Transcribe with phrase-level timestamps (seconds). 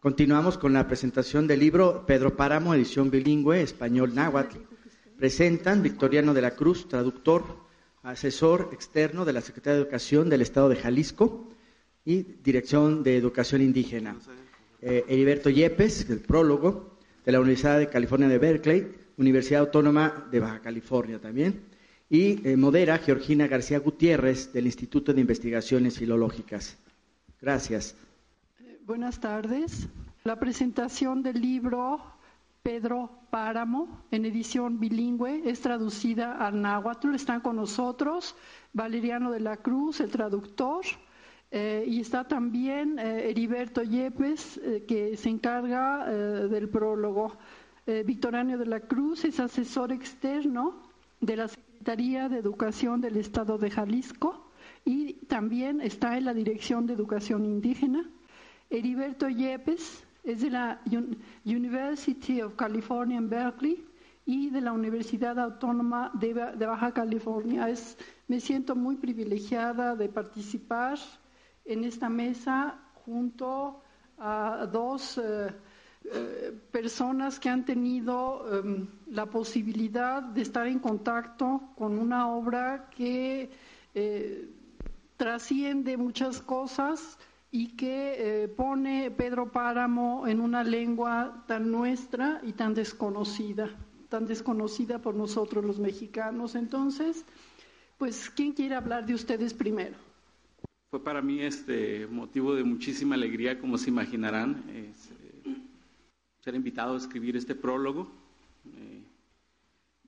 [0.00, 4.56] Continuamos con la presentación del libro Pedro Páramo, edición bilingüe, español-náhuatl.
[5.18, 7.44] Presentan Victoriano de la Cruz, traductor,
[8.02, 11.50] asesor externo de la Secretaría de Educación del Estado de Jalisco
[12.02, 14.16] y Dirección de Educación Indígena.
[14.80, 16.96] Eh, Heriberto Yepes, el prólogo,
[17.26, 21.60] de la Universidad de California de Berkeley, Universidad Autónoma de Baja California también.
[22.08, 26.78] Y eh, modera Georgina García Gutiérrez, del Instituto de Investigaciones Filológicas.
[27.38, 27.96] Gracias.
[28.90, 29.88] Buenas tardes.
[30.24, 32.00] La presentación del libro
[32.64, 37.14] Pedro Páramo, en edición bilingüe, es traducida al náhuatl.
[37.14, 38.34] Están con nosotros
[38.72, 40.84] Valeriano de la Cruz, el traductor,
[41.52, 47.38] eh, y está también eh, Heriberto Yepes, eh, que se encarga del prólogo.
[47.86, 50.82] Victoriano de la Cruz es asesor externo
[51.20, 54.50] de la Secretaría de Educación del Estado de Jalisco
[54.84, 58.10] y también está en la Dirección de Educación Indígena.
[58.70, 60.80] Heriberto Yepes es de la
[61.44, 63.84] University of California en Berkeley
[64.24, 67.68] y de la Universidad Autónoma de, Baja California.
[67.68, 70.98] Es, me siento muy privilegiada de participar
[71.64, 73.82] en esta mesa junto
[74.18, 75.48] a dos eh,
[76.04, 82.88] eh, personas que han tenido em, la posibilidad de estar en contacto con una obra
[82.90, 83.50] que
[83.94, 84.48] eh,
[85.16, 87.18] trasciende muchas cosas
[87.52, 93.70] y que eh, pone Pedro Páramo en una lengua tan nuestra y tan desconocida,
[94.08, 96.54] tan desconocida por nosotros los mexicanos.
[96.54, 97.24] Entonces,
[97.98, 99.96] pues, ¿quién quiere hablar de ustedes primero?
[100.90, 104.92] Fue para mí este motivo de muchísima alegría, como se imaginarán, eh,
[106.40, 108.10] ser invitado a escribir este prólogo
[108.76, 109.02] eh,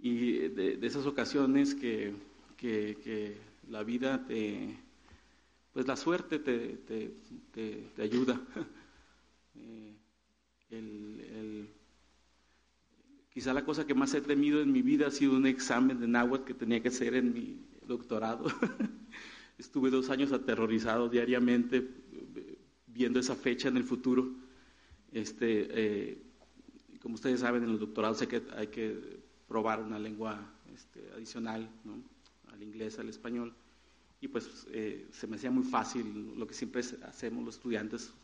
[0.00, 2.14] y de, esas ocasiones que,
[2.56, 3.36] que
[3.68, 4.76] la vida te
[5.73, 6.78] pues la suerte te,
[7.53, 8.41] te, ayuda.
[10.75, 11.69] Eh,
[13.28, 16.09] quizá la cosa que más he temido en mi vida ha sido un examen de
[16.09, 18.47] náhuatl que tenía que hacer en mi doctorado.
[19.59, 21.87] Estuve dos años aterrorizado diariamente
[22.87, 24.32] viendo esa fecha en el futuro.
[25.12, 26.22] Este, eh,
[27.03, 30.41] como ustedes saben, en los doctorados hay que, hay que probar una lengua
[30.72, 31.69] este, adicional,
[32.50, 33.55] al inglés, al español
[34.22, 38.15] y pues eh, se me hacía muy fácil lo que siempre hacemos los estudiantes,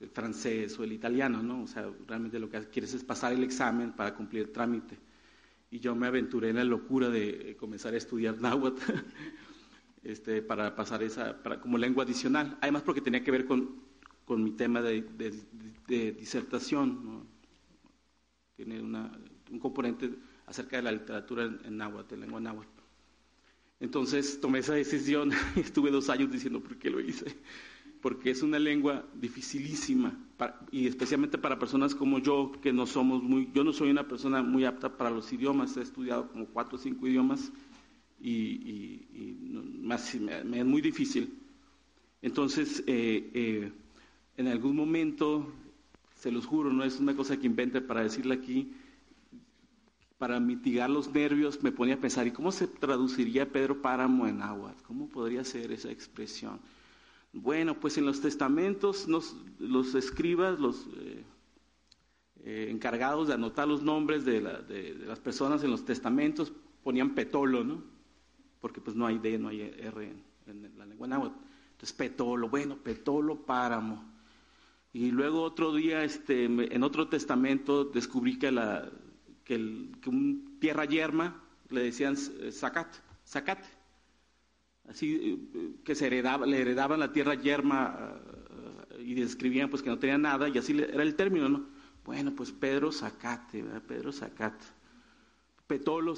[0.00, 1.62] el francés o el italiano, ¿no?
[1.62, 4.98] O sea, realmente lo que quieres es pasar el examen para cumplir el trámite.
[5.70, 8.82] Y yo me aventuré en la locura de comenzar a estudiar náhuatl
[10.02, 12.58] este, para pasar esa, para, como lengua adicional.
[12.60, 13.76] Además porque tenía que ver con,
[14.24, 15.02] con mi tema de,
[15.86, 17.26] de, disertación, ¿no?
[18.56, 19.12] Tiene una,
[19.52, 20.10] un componente
[20.46, 22.79] acerca de la literatura en, en náhuatl, en lengua náhuatl.
[23.80, 27.34] Entonces tomé esa decisión y estuve dos años diciendo por qué lo hice.
[28.00, 30.18] Porque es una lengua dificilísima
[30.70, 34.42] y especialmente para personas como yo, que no somos muy, yo no soy una persona
[34.42, 37.52] muy apta para los idiomas, he estudiado como cuatro o cinco idiomas
[38.22, 39.00] y,
[39.82, 41.34] más, me, es muy difícil.
[42.22, 43.72] Entonces, eh, eh,
[44.36, 45.52] en algún momento,
[46.14, 48.72] se los juro, no es una cosa que invente para decirle aquí,
[50.20, 54.42] para mitigar los nervios, me ponía a pensar, ¿y cómo se traduciría Pedro Páramo en
[54.42, 54.74] agua?
[54.86, 56.60] ¿Cómo podría ser esa expresión?
[57.32, 61.24] Bueno, pues en los testamentos los escribas, los eh,
[62.44, 64.42] eh, encargados de anotar los nombres de,
[65.06, 66.52] las personas en los testamentos
[66.84, 67.82] ponían petolo, ¿no?
[68.60, 70.12] Porque pues no hay D, no hay R
[70.48, 71.38] en, la lengua náhuatl.
[71.72, 74.04] Entonces petolo, bueno, petolo páramo.
[74.92, 78.90] Y luego otro día, este, en otro testamento descubrí que la,
[79.50, 83.68] que, el, un tierra yerma le decían zacat, eh, zacate.
[84.88, 88.14] Así eh, que se heredaba, le heredaban la tierra yerma
[88.92, 91.66] eh, y describían pues que no tenía nada y así era el término, ¿no?
[92.04, 94.64] Bueno, pues Pedro Zacate, Pedro Zacate.
[95.66, 96.14] Petolo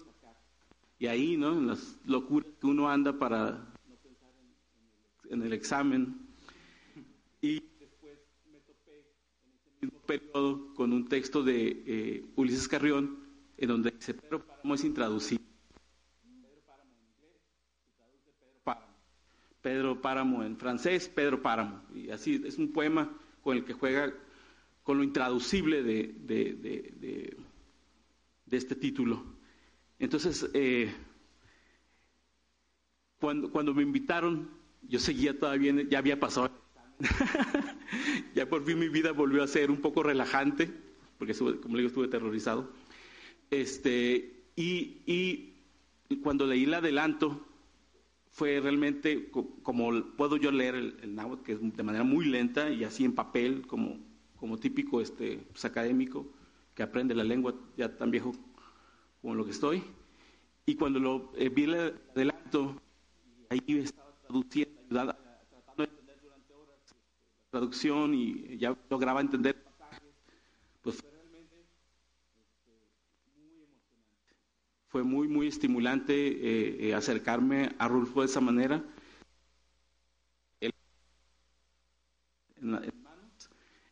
[0.98, 1.52] Y ahí, ¿no?
[1.52, 3.50] En las locuras que uno anda para
[3.88, 4.30] no pensar
[5.30, 6.28] en, el examen.
[7.40, 8.18] Y después
[8.50, 9.04] me topé
[9.44, 13.21] en ese mismo periodo con un texto de Ulises Carrión
[13.62, 15.46] en donde dice Pedro Páramo es intraducible.
[16.20, 17.40] Pedro Páramo en inglés
[17.96, 18.94] traduce Pedro Páramo.
[19.62, 21.82] Pedro Páramo en francés, Pedro Páramo.
[21.94, 24.12] Y así es un poema con el que juega
[24.82, 27.36] con lo intraducible de, de, de,
[28.46, 29.24] de este título.
[30.00, 30.92] Entonces, eh,
[33.20, 34.50] cuando, cuando me invitaron,
[34.82, 36.50] yo seguía todavía, ya había pasado.
[38.34, 40.68] ya por fin mi vida volvió a ser un poco relajante,
[41.18, 42.81] porque como le digo, estuve terrorizado.
[43.52, 45.52] Este, y,
[46.22, 47.46] cuando leí el adelanto,
[48.30, 49.30] fue realmente
[49.62, 53.04] como puedo yo leer el, el náhuatl, que es de manera muy lenta y así
[53.04, 53.98] en papel, como,
[54.36, 56.26] como típico este, pues, académico
[56.74, 58.32] que aprende la lengua ya tan viejo
[59.20, 59.82] como lo que estoy.
[60.64, 61.74] Y cuando lo eh, vi el
[62.14, 62.80] adelanto,
[63.50, 65.16] ahí estaba traduciendo, ayudando,
[65.50, 70.02] tratando de entender durante horas este, la traducción y ya lograba entender pasajes,
[70.80, 71.66] pues fue realmente
[72.40, 72.72] este,
[73.36, 74.34] muy emocionante.
[74.92, 78.84] Fue muy, muy estimulante eh, eh, acercarme a Rulfo de esa manera.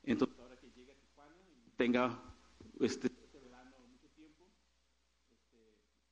[0.04, 1.34] Entonces, ahora que llegue Tijuana
[1.78, 2.20] tenga
[2.80, 3.38] este, este
[3.88, 4.44] mucho tiempo,
[5.24, 5.58] este,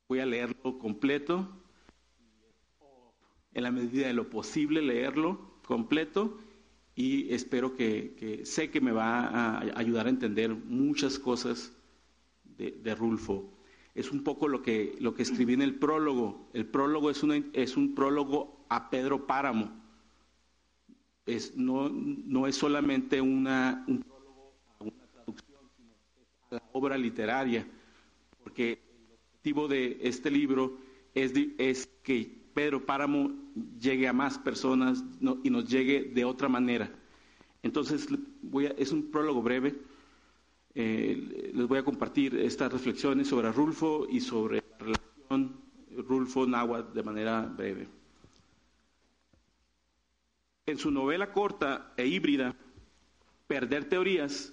[0.08, 1.46] voy a leerlo completo,
[3.52, 6.38] en la medida de lo posible leerlo completo
[6.94, 11.72] y espero que, sé que me va a ayudar a entender muchas cosas
[12.56, 13.57] de, Rulfo.
[13.98, 16.48] Es un poco lo que, lo que escribí en el prólogo.
[16.52, 19.72] El prólogo es, una, es un prólogo a Pedro Páramo.
[21.26, 25.94] Es, no, no es solamente una, un prólogo a una traducción, sino
[26.48, 27.66] a la obra literaria,
[28.44, 30.78] porque el objetivo de este libro
[31.12, 33.32] es, es que Pedro Páramo
[33.80, 36.88] llegue a más personas no, y nos llegue de otra manera.
[37.64, 38.06] Entonces,
[38.42, 39.74] voy a, es un prólogo breve.
[40.74, 45.60] Eh, les voy a compartir estas reflexiones sobre Rulfo y sobre la relación
[45.96, 47.88] Rulfo-Náhuatl de manera breve.
[50.66, 52.54] En su novela corta e híbrida,
[53.46, 54.52] Perder Teorías,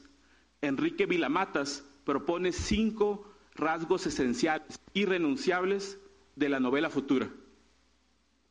[0.61, 5.99] Enrique Vilamatas propone cinco rasgos esenciales, irrenunciables
[6.35, 7.29] de la novela futura.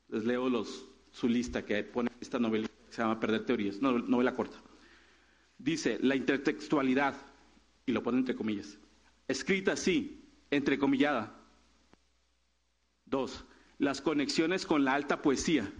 [0.08, 4.34] Les leo los, su lista que pone esta novela que se llama Perder Teorías, novela
[4.34, 4.58] corta.
[5.56, 7.14] Dice, la intertextualidad,
[7.86, 8.78] y lo pone entre comillas,
[9.28, 11.34] escrita así, entrecomillada.
[13.06, 13.44] Dos,
[13.78, 15.70] las conexiones con la alta poesía.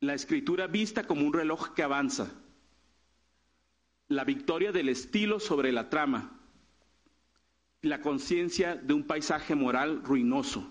[0.00, 2.32] La escritura vista como un reloj que avanza.
[4.08, 6.38] La victoria del estilo sobre la trama.
[7.82, 10.70] La conciencia de un paisaje moral ruinoso.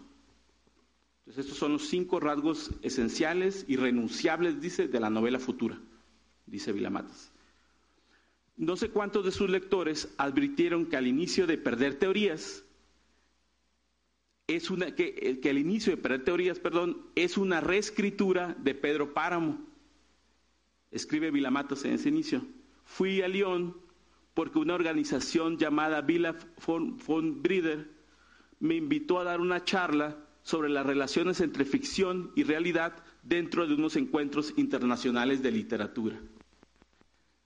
[1.19, 5.79] Entonces, estos son los cinco rasgos esenciales y renunciables, dice, de la novela futura,
[6.47, 7.28] dice Vilamatas.
[8.59, 12.65] No sé cuántos de sus lectores advirtieron que al inicio de Perder Teorías,
[14.47, 19.13] es una, que, que el inicio de Perder Teorías, perdón, es una reescritura de Pedro
[19.13, 19.65] Páramo.
[20.91, 22.45] Escribe Vilamatas en ese inicio.
[22.83, 23.77] Fui a Lyon
[24.33, 26.35] porque una organización llamada Villa
[26.67, 27.89] von, von Brider
[28.59, 33.75] me invitó a dar una charla sobre las relaciones entre ficción y realidad dentro de
[33.75, 36.19] unos encuentros internacionales de literatura.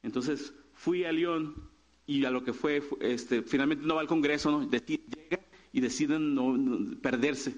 [0.02, 1.56] Entonces fui a Lyon
[2.06, 4.70] y a lo que fue, este, finalmente no va al Congreso, ¿no?
[4.70, 5.40] Llega
[5.72, 7.56] y deciden no, perderse.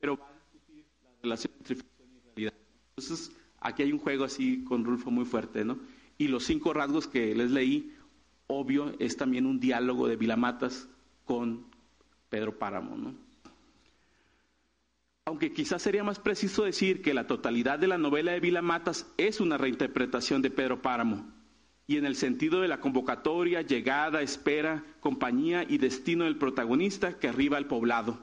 [0.00, 2.54] Pero va a discutir la relación entre ficción y realidad.
[2.96, 5.78] Entonces aquí hay un juego así con Rulfo muy fuerte, ¿no?
[6.16, 7.94] Y los cinco rasgos que les leí,
[8.46, 10.88] obvio, es también un diálogo de Vilamatas
[11.26, 11.66] con
[12.30, 13.14] Pedro Páramo, ¿no?
[15.24, 19.06] aunque quizás sería más preciso decir que la totalidad de la novela de Vila Matas
[19.16, 21.26] es una reinterpretación de Pedro Páramo,
[21.92, 27.28] y en el sentido de la convocatoria, llegada, espera, compañía y destino del protagonista que
[27.28, 28.18] arriba al poblado.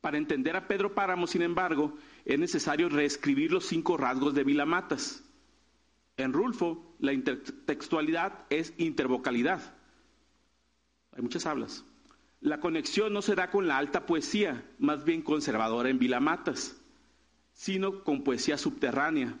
[0.00, 1.94] Para entender a Pedro Páramo, sin embargo,
[2.24, 5.22] es necesario reescribir los cinco rasgos de Vila Matas.
[6.16, 9.74] En Rulfo, la intertextualidad es intervocalidad.
[11.12, 11.84] Hay muchas hablas.
[12.40, 16.80] La conexión no se da con la alta poesía, más bien conservadora en Vilamatas,
[17.52, 19.38] sino con poesía subterránea.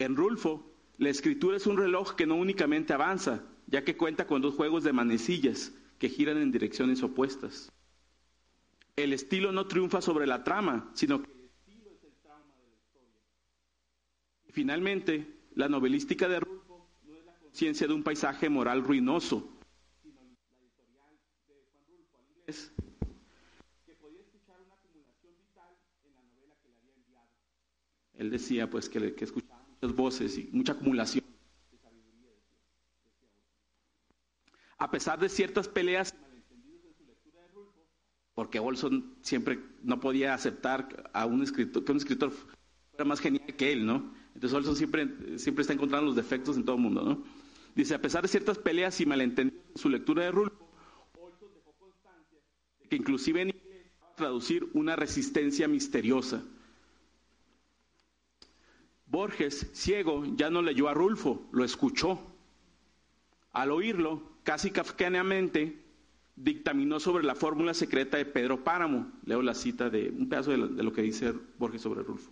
[0.00, 0.66] En Rulfo,
[0.96, 4.82] la escritura es un reloj que no únicamente avanza, ya que cuenta con dos juegos
[4.82, 7.70] de manecillas que giran en direcciones opuestas.
[8.96, 12.68] El estilo no triunfa sobre la trama, sino que el estilo es el trauma de
[12.68, 13.20] la historia.
[14.48, 19.52] Y finalmente, la novelística de Rulfo no es la conciencia de un paisaje moral ruinoso,
[23.84, 25.76] que podía escuchar una acumulación vital
[26.06, 27.28] en la novela que le había enviado.
[28.14, 29.49] Él decía pues que, que escuchaba
[29.80, 32.30] muchas voces y mucha acumulación de decía
[34.78, 36.18] A pesar de ciertas peleas de
[38.34, 42.30] porque Olson siempre no podía aceptar a un escritor, que un escritor
[42.90, 44.14] fuera más genial que él, ¿no?
[44.34, 47.22] Entonces Olson siempre, siempre está encontrando los defectos en todo el mundo, ¿no?
[47.74, 50.68] Dice, a pesar de ciertas peleas y malentendidos en su lectura de Rulfo,
[52.88, 56.42] que inclusive en inglés traducir una resistencia misteriosa.
[59.10, 62.20] Borges, ciego, ya no leyó a Rulfo, lo escuchó.
[63.52, 65.82] Al oírlo, casi kafkianamente,
[66.36, 69.10] dictaminó sobre la fórmula secreta de Pedro Páramo.
[69.24, 72.30] Leo la cita de un pedazo de lo, que dice Borges sobre Rulfo.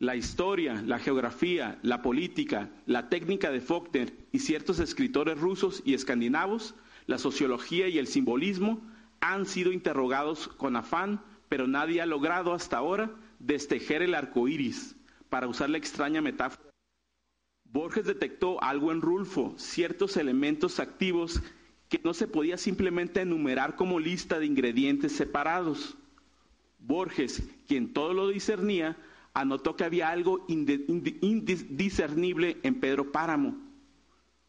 [0.00, 5.94] la historia, la geografía, la política, la técnica de Faulkner y ciertos escritores rusos y
[5.94, 6.74] escandinavos,
[7.06, 8.82] la sociología y el simbolismo
[9.20, 14.96] han sido interrogados con afán, pero nadie ha logrado hasta ahora destejer el arco iris,
[15.34, 16.70] para usar la extraña metáfora.
[17.64, 21.42] Borges detectó algo en Rulfo, ciertos elementos activos
[21.88, 25.96] que no se podía simplemente enumerar como lista de ingredientes separados.
[26.78, 28.96] Borges, quien todo lo discernía,
[29.32, 33.58] anotó que había algo indiscernible en Pedro Páramo.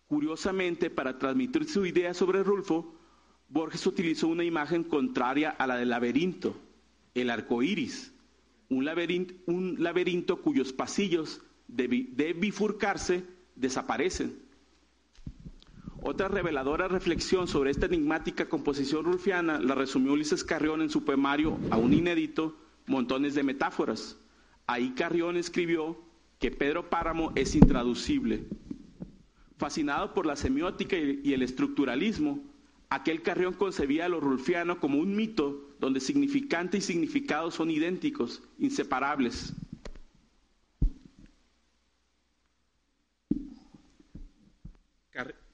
[0.06, 2.94] Curiosamente, para transmitir su idea sobre Rulfo,
[3.50, 6.56] Borges utilizó una imagen contraria a la del laberinto,
[7.16, 8.14] el arco iris,
[8.70, 8.86] un
[9.80, 13.24] laberinto, cuyos pasillos de, de bifurcarse
[13.56, 14.46] desaparecen.
[16.02, 21.58] Otra reveladora reflexión sobre esta enigmática composición rulfiana la resumió Ulises Carrión en su poemario,
[21.72, 22.56] aún inédito,
[22.86, 24.18] Montones de Metáforas.
[24.68, 26.00] Ahí Carrión escribió
[26.40, 28.46] que Pedro Páramo es intraducible.
[29.58, 32.44] Fascinado por la semiótica y el estructuralismo,
[32.90, 38.42] aquel Carrión concebía a lo rulfiano como un mito donde significante y significado son idénticos,
[38.60, 39.54] inseparables.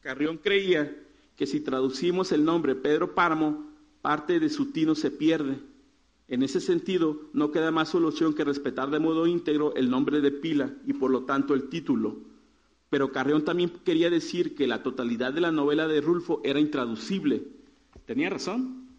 [0.01, 0.95] Carrión creía
[1.35, 3.69] que si traducimos el nombre Pedro Páramo,
[4.01, 5.59] parte de su tino se pierde
[6.31, 10.31] en ese sentido, no queda más solución que respetar de modo íntegro el nombre de
[10.31, 12.15] pila y por lo tanto el título.
[12.91, 17.48] Pero Carreón también quería decir que la totalidad de la novela de Rulfo era intraducible.
[18.05, 18.89] ¿Tenía razón?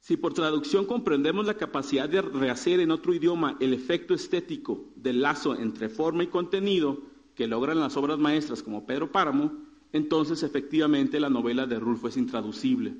[0.00, 5.20] Si por traducción comprendemos la capacidad de rehacer en otro idioma el efecto estético del
[5.20, 7.02] lazo entre forma y contenido
[7.34, 9.52] que logran las obras maestras como Pedro Páramo,
[9.92, 12.94] entonces efectivamente la novela de Rulfo es intraducible.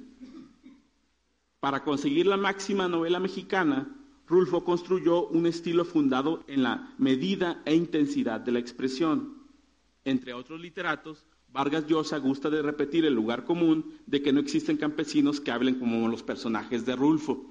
[1.61, 3.89] Para conseguir la máxima novela mexicana,
[4.27, 9.36] Rulfo construyó un estilo fundado en la medida e intensidad de la expresión.
[10.07, 14.77] Entre otros literatos, Vargas Llosa gusta de repetir el lugar común de que no existen
[14.77, 17.45] campesinos que hablen como los personajes de Rulfo.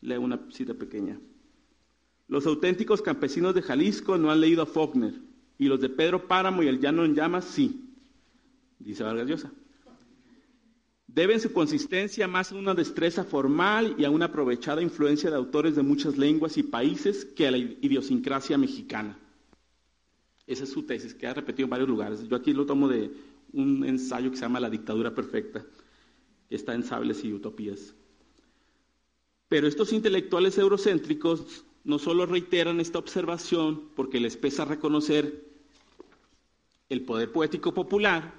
[0.00, 1.20] Leo una cita pequeña.
[2.26, 5.14] Los auténticos campesinos de Jalisco no han leído a Faulkner,
[5.56, 7.94] y los de Pedro Páramo y el Llano en Llamas sí,
[8.80, 9.52] dice Vargas Llosa.
[11.06, 15.76] Deben su consistencia más a una destreza formal y a una aprovechada influencia de autores
[15.76, 19.16] de muchas lenguas y países que a la idiosincrasia mexicana.
[20.50, 22.26] Esa es su tesis, que ha repetido en varios lugares.
[22.28, 23.12] Yo aquí lo tomo de
[23.52, 25.64] un ensayo que se llama La dictadura perfecta,
[26.48, 27.94] que está en Sables y Utopías.
[29.48, 35.44] Pero estos intelectuales eurocéntricos no solo reiteran esta observación porque les pesa reconocer
[36.88, 38.34] el poder poético popular,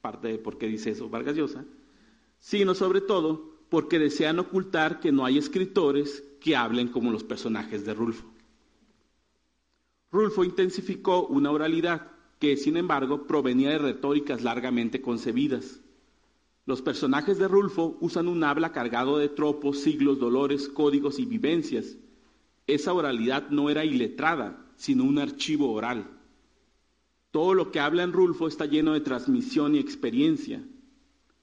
[0.00, 1.66] parte de por qué dice eso Vargas Llosa,
[2.38, 7.84] sino sobre todo porque desean ocultar que no hay escritores que hablen como los personajes
[7.84, 8.31] de Rulfo.
[10.12, 15.80] Rulfo intensificó una oralidad que, sin embargo, provenía de retóricas largamente concebidas.
[16.66, 21.96] Los personajes de Rulfo usan un habla cargado de tropos, siglos, dolores, códigos y vivencias.
[22.66, 26.10] Esa oralidad no era iletrada, sino un archivo oral.
[27.30, 30.62] Todo lo que habla en Rulfo está lleno de transmisión y experiencia.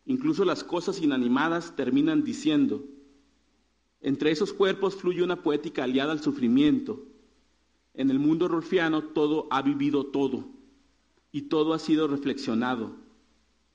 [0.06, 2.84] Incluso las cosas inanimadas terminan diciendo,
[4.00, 7.09] entre esos cuerpos fluye una poética aliada al sufrimiento.
[8.00, 10.46] En el mundo rulfiano todo ha vivido todo
[11.34, 12.96] y todo ha sido reflexionado.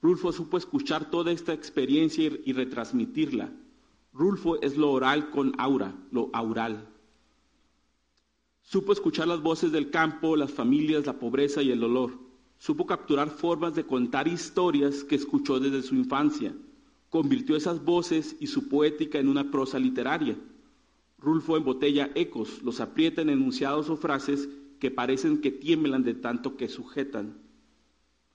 [0.01, 3.53] Rulfo supo escuchar toda esta experiencia y, retransmitirla.
[4.15, 6.89] Rulfo es lo oral con aura, lo aural.
[8.63, 12.25] Supo escuchar las voces del campo, las familias, la pobreza y el dolor
[12.65, 16.55] supo capturar formas de contar historias que escuchó desde su infancia.
[17.11, 20.35] Convirtió esas voces y su poética en una prosa literaria.
[21.25, 26.57] Rulfo embotella ecos, los aprieta en enunciados o frases que parecen que tiemblan de tanto
[26.57, 27.39] que sujetan.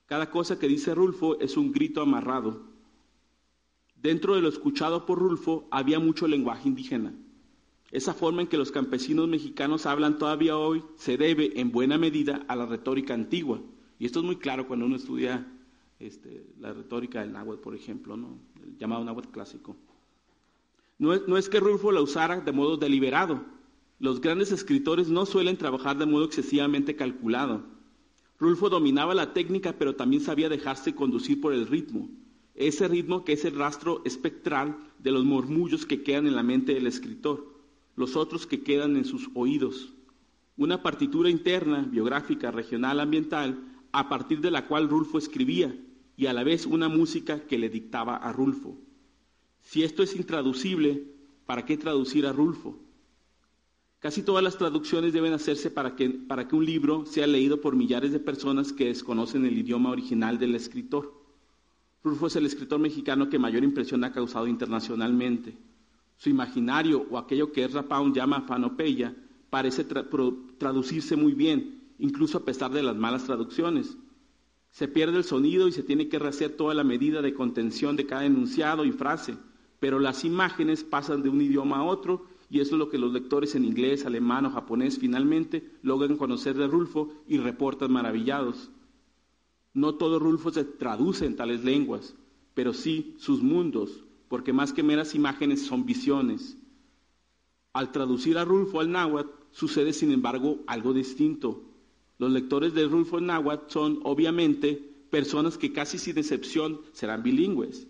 [0.08, 2.64] Cada cosa que dice Rulfo es un grito amarrado.
[3.96, 7.14] Dentro de lo escuchado por Rulfo había mucho lenguaje indígena.
[7.92, 12.44] Esa forma en que los campesinos mexicanos hablan todavía hoy se debe en buena medida
[12.48, 13.62] a la retórica antigua
[14.00, 15.46] y esto es muy claro cuando uno estudia
[16.00, 18.40] este, la retórica del náhuatl, por ejemplo, ¿no?
[18.64, 19.76] el llamado náhuatl clásico.
[21.00, 23.42] No es, que Rulfo la usara de modo deliberado.
[24.00, 27.64] Los grandes escritores no suelen trabajar de modo excesivamente calculado.
[28.38, 32.10] Rulfo dominaba la técnica, pero también sabía dejarse conducir por el ritmo.
[32.54, 36.74] Ese ritmo que es el rastro espectral de los murmullos que quedan en la mente
[36.74, 37.48] del escritor,
[37.96, 39.94] los otros que quedan en sus oídos.
[40.58, 43.58] Una partitura interna, biográfica, regional, ambiental,
[43.94, 45.74] a partir de la cual Rulfo escribía
[46.18, 48.78] y a la vez una música que le dictaba a Rulfo.
[49.70, 51.04] Si esto es intraducible,
[51.46, 52.80] ¿para qué traducir a Rulfo?
[54.00, 57.76] Casi todas las traducciones deben hacerse para que, para que un libro sea leído por
[57.76, 61.14] millares de personas que desconocen el idioma original del escritor.
[62.04, 65.56] Rulfo es el escritor mexicano que mayor impresión ha causado internacionalmente.
[66.18, 69.16] Su imaginario o aquello que Ezra Pound llama panopeya
[69.52, 69.86] parece
[70.58, 73.96] traducirse muy bien, incluso a pesar de las malas traducciones.
[74.72, 78.08] Se pierde el sonido y se tiene que rehacer toda la medida de contención de
[78.08, 79.38] cada enunciado y frase,
[79.80, 83.14] pero las imágenes pasan de un idioma a otro y eso es lo que los
[83.14, 88.72] lectores en inglés, alemán o japonés finalmente logran conocer de Rulfo y reportan maravillados.
[89.74, 92.16] No todo Rulfo se traduce en tales lenguas,
[92.56, 96.58] pero sí sus mundos, porque más que meras imágenes son visiones.
[97.72, 101.64] Al traducir a Rulfo al náhuatl sucede sin embargo algo distinto.
[102.18, 107.88] Los lectores de Rulfo náhuatl son obviamente personas que casi sin excepción serán bilingües.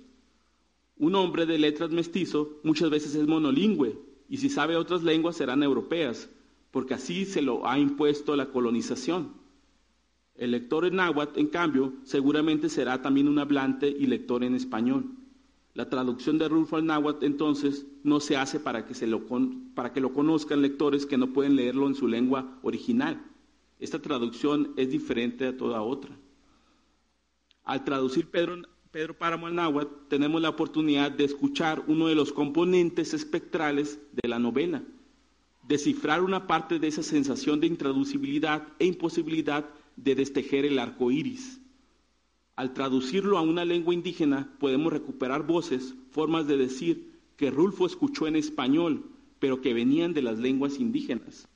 [1.00, 5.64] Un hombre de letras mestizo muchas veces es monolingüe, y si sabe otras lenguas serán
[5.64, 6.30] europeas,
[6.72, 9.34] porque así se lo ha impuesto la colonización.
[10.36, 15.06] El lector en náhuatl, en cambio, seguramente será también un hablante y lector en español.
[15.74, 19.26] La traducción de Rulfo al náhuatl, entonces, no se hace para que, se lo
[19.76, 23.26] para que lo conozcan lectores que no pueden leerlo en su lengua original.
[23.80, 26.18] Esta traducción es diferente a toda otra.
[27.64, 28.58] Al traducir Pedro
[28.92, 34.28] Pedro Páramo al náhuatl, tenemos la oportunidad de escuchar uno de los componentes espectrales de
[34.28, 34.82] la novela,
[35.68, 41.62] descifrar una parte de esa sensación de intraducibilidad e imposibilidad de destejer el arco iris.
[42.56, 48.26] Al traducirlo a una lengua indígena, podemos recuperar voces, formas de decir que Rulfo escuchó
[48.26, 49.04] en español,
[49.38, 51.48] pero que venían de las lenguas indígenas.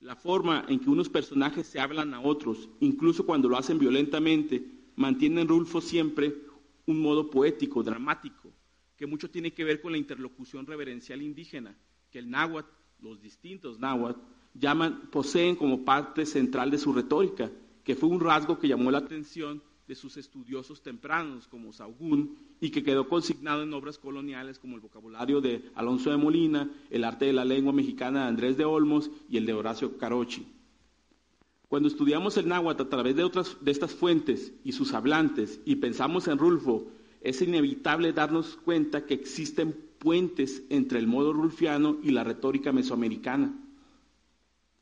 [0.00, 4.66] La forma en que unos personajes se hablan a otros, incluso cuando lo hacen violentamente,
[4.96, 6.47] mantienen Rulfo siempre
[6.88, 8.50] un modo poético, dramático,
[8.96, 11.76] que mucho tiene que ver con la interlocución reverencial indígena,
[12.10, 14.18] que el náhuatl, los distintos náhuatl,
[14.54, 17.50] llaman, poseen como parte central de su retórica,
[17.84, 22.70] que fue un rasgo que llamó la atención de sus estudiosos tempranos como Saugún y
[22.70, 27.26] que quedó consignado en obras coloniales como el vocabulario de Alonso de Molina, el arte
[27.26, 30.46] de la lengua mexicana de Andrés de Olmos y el de Horacio Carochi.
[31.68, 35.76] Cuando estudiamos el náhuatl a través de, otras, de estas fuentes y sus hablantes y
[35.76, 36.86] pensamos en Rulfo,
[37.20, 43.54] es inevitable darnos cuenta que existen puentes entre el modo rulfiano y la retórica mesoamericana.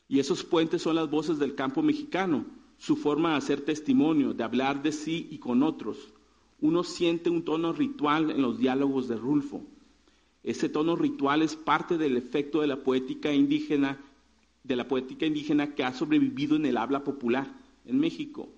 [0.08, 2.46] Y esos puentes son las voces del campo mexicano,
[2.78, 6.12] su forma de hacer testimonio, de hablar de sí y con otros.
[6.60, 9.64] Uno siente un tono ritual en los diálogos de Rulfo.
[10.44, 13.98] Ese tono ritual es parte del efecto de la poética indígena
[14.66, 18.48] de la poética indígena que ha sobrevivido en el habla popular en México.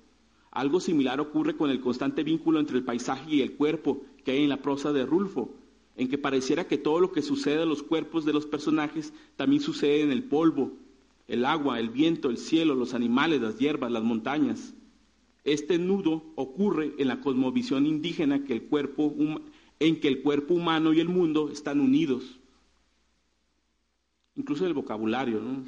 [0.50, 4.42] Algo similar ocurre con el constante vínculo entre el paisaje y el cuerpo que hay
[4.42, 5.54] en la prosa de Rulfo,
[5.96, 9.60] en que pareciera que todo lo que sucede en los cuerpos de los personajes también
[9.60, 10.72] sucede en el polvo,
[11.26, 14.74] el agua, el viento, el cielo, los animales, las hierbas, las montañas.
[15.44, 19.14] Este nudo ocurre en la cosmovisión indígena que el cuerpo,
[19.78, 22.37] en que el cuerpo humano y el mundo están unidos
[24.38, 25.64] incluso en el vocabulario, ¿no?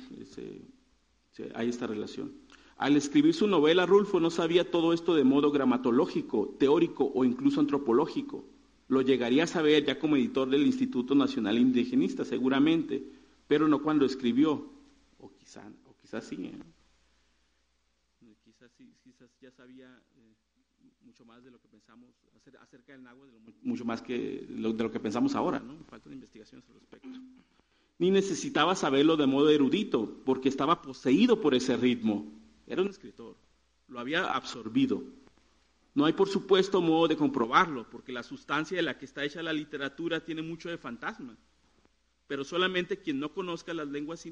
[1.54, 2.32] hay esta relación.
[2.76, 7.60] Al escribir su novela, Rulfo no sabía todo esto de modo gramatológico, teórico o incluso
[7.60, 8.44] antropológico.
[8.88, 13.04] Lo llegaría a saber ya como editor del Instituto Nacional Indigenista, seguramente,
[13.46, 14.70] pero no cuando escribió.
[15.18, 16.36] O quizás o quizás sí.
[16.46, 16.58] ¿eh?
[18.44, 18.70] Quizás,
[19.02, 20.34] quizás, ya sabía eh,
[21.02, 22.14] mucho más de lo que pensamos
[22.60, 23.30] acerca del náhuatl,
[23.62, 25.60] mucho más que de lo que pensamos ahora.
[25.60, 25.76] ¿no?
[25.84, 27.08] Faltan investigaciones al respecto
[28.00, 32.32] ni necesitaba saberlo de modo erudito, porque estaba poseído por ese ritmo.
[32.66, 33.36] Era un escritor,
[33.88, 35.04] lo había absorbido.
[35.94, 39.42] No hay, por supuesto, modo de comprobarlo, porque la sustancia de la que está hecha
[39.42, 41.36] la literatura tiene mucho de fantasma.
[42.26, 44.24] Pero solamente quien no conozca las lenguas,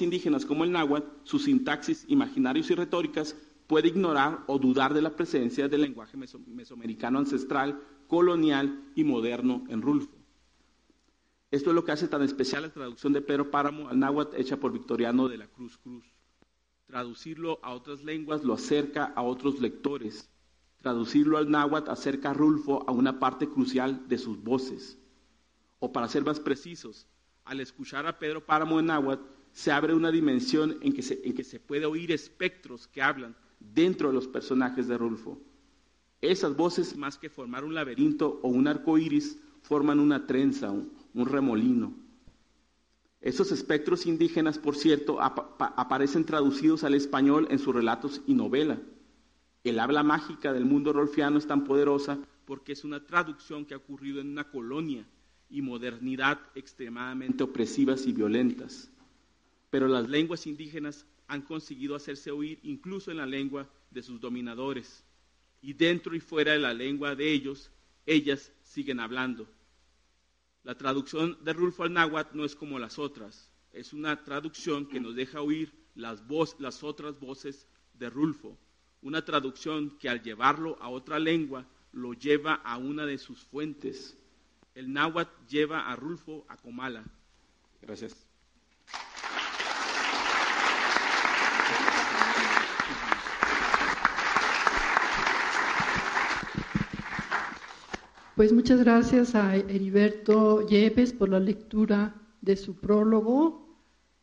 [0.00, 5.14] indígenas como el náhuatl, sus sintaxis, imaginarios y retóricas, puede ignorar o dudar de la
[5.14, 10.19] presencia del lenguaje mesoamericano ancestral, colonial y moderno en Rulfo.
[11.50, 14.58] Esto es lo que hace tan especial la traducción de Pedro Páramo al náhuatl hecha
[14.58, 16.04] por Victoriano de la Cruz Cruz.
[16.86, 20.30] Traducirlo a otras lenguas lo acerca a otros lectores.
[20.80, 24.96] Traducirlo al náhuatl acerca a Rulfo a una parte crucial de sus voces.
[25.80, 27.08] O para ser más precisos,
[27.44, 31.62] al escuchar a Pedro Páramo en náhuatl, se abre una dimensión en que, se, en
[31.66, 35.40] puede oír espectros que hablan dentro de los personajes de Rulfo.
[36.20, 41.26] Esas voces, más que formar un laberinto o un arco iris, forman una trenza, un
[41.26, 41.94] remolino.
[43.20, 48.80] Esos espectros indígenas, por cierto, aparecen traducidos al español en sus relatos y novela.
[49.62, 53.76] El habla mágica del mundo rolfiano es tan poderosa porque es una traducción que ha
[53.76, 55.06] ocurrido en una colonia
[55.50, 58.90] y modernidad extremadamente opresivas y violentas.
[59.70, 65.04] pero las lenguas indígenas han conseguido hacerse oír incluso en la lengua de sus dominadores.
[65.62, 67.70] Y dentro y fuera de la lengua de ellos,
[68.06, 69.48] ellas siguen hablando.
[70.62, 73.50] La traducción de Rulfo al náhuatl no es como las otras.
[73.72, 76.22] Es una traducción que nos deja oír las,
[76.82, 78.56] otras voces de Rulfo.
[79.02, 84.16] Una traducción que al llevarlo a otra lengua lo lleva a una de sus fuentes.
[84.74, 87.04] El náhuatl lleva a Rulfo a Comala.
[87.82, 88.29] Gracias.
[98.40, 103.76] Pues muchas gracias a Heriberto Yepes por la lectura de su prólogo,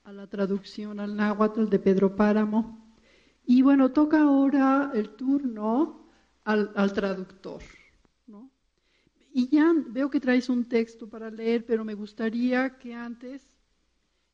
[0.06, 2.98] a la traducción al náhuatl de Pedro Páramo.
[3.46, 6.10] Y bueno, toca ahora el turno
[6.46, 7.62] al, traductor.
[9.32, 13.44] Y ya veo que traes un texto para leer, pero me gustaría que antes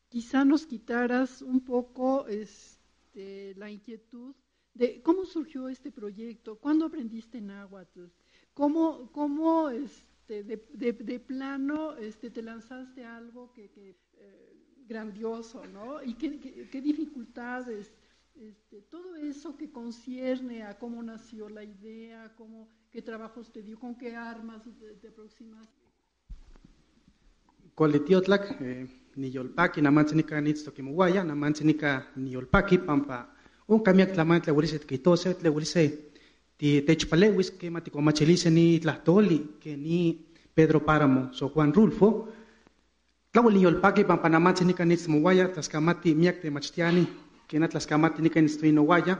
[0.08, 4.34] quizá nos quitaras un poco este, la inquietud
[4.72, 8.06] de cómo surgió este proyecto, cuándo aprendiste náhuatl,
[8.54, 14.54] ¿Cómo, cómo este, de, de, plano este, te lanzaste algo que, que eh,
[14.86, 16.02] grandioso, ¿no?
[16.02, 17.92] Y qué, qué, dificultades,
[18.36, 23.78] este, todo eso que concierne a cómo nació la idea, cómo, qué trabajos te dio,
[23.78, 25.68] con qué armas te, te aproximas.
[27.74, 28.86] Cualitiotlak, eh,
[29.16, 33.34] niyolpaki, namantznika nitztokimuwaya, namantznika niyolpaki, pampa,
[33.66, 36.13] un kamiak tlamantla uliset kitose, tle ulisei,
[36.58, 42.28] ti techpalewis que maticuamachelice ni tlahtoli que ni Pedro Páramo so Juan Rulfo
[43.32, 47.06] tlawali yolpaki pampanamati nika nitzmuwaya tlaskamati miak te machtiani
[47.48, 49.18] kena tlaskamati nika nitztuinowaya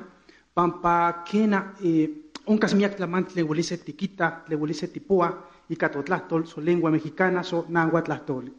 [0.55, 2.11] pampa kena eh,
[2.47, 8.53] oncas miak tlamantli tlewulise tikita tlewulise tipua ika totlahtol su lengua mexicana so náhuatl tlahtoli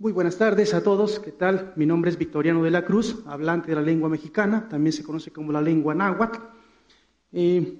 [0.00, 1.74] muy buenas tardes a todos, ¿qué tal?
[1.76, 5.30] Mi nombre es Victoriano de la Cruz, hablante de la lengua mexicana, también se conoce
[5.30, 6.38] como la lengua náhuatl.
[7.32, 7.78] Eh,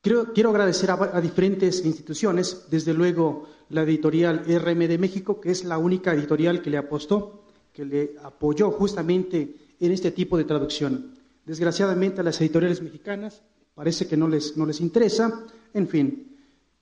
[0.00, 5.78] quiero, agradecer a, diferentes instituciones, desde luego la editorial RM de México, que es la
[5.78, 11.14] única editorial que le apostó, que le apoyó justamente en este tipo de traducción.
[11.44, 13.42] Desgraciadamente a las editoriales mexicanas
[13.74, 16.36] parece que no les, no les interesa, en fin.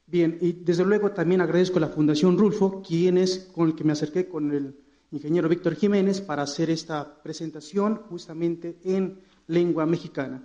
[0.06, 3.84] Bien, y desde luego también agradezco a la Fundación Rulfo, quien es con el que
[3.84, 4.76] me acerqué con el
[5.12, 10.42] ingeniero Víctor Jiménez para hacer esta presentación justamente en lengua mexicana.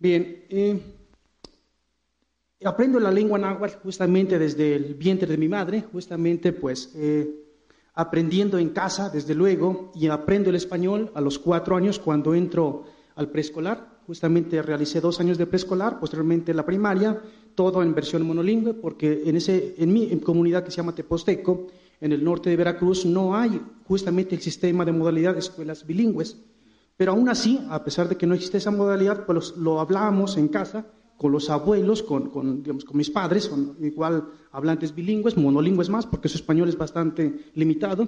[0.00, 0.80] Bien, eh,
[2.64, 7.28] aprendo la lengua náhuatl justamente desde el vientre de mi madre, justamente pues eh,
[7.92, 12.84] aprendiendo en casa, desde luego, y aprendo el español a los cuatro años cuando entro
[13.14, 14.00] al preescolar.
[14.06, 17.22] Justamente realicé dos años de preescolar, posteriormente la primaria,
[17.54, 21.66] todo en versión monolingüe, porque en, ese, en mi comunidad que se llama Teposteco,
[22.00, 26.38] en el norte de Veracruz, no hay justamente el sistema de modalidad de escuelas bilingües.
[27.00, 30.48] Pero aún así, a pesar de que no existe esa modalidad, pues lo hablábamos en
[30.48, 30.84] casa
[31.16, 36.28] con los abuelos, con, digamos, con mis padres, son igual hablantes bilingües, monolingües más, porque
[36.28, 38.06] su español es bastante limitado.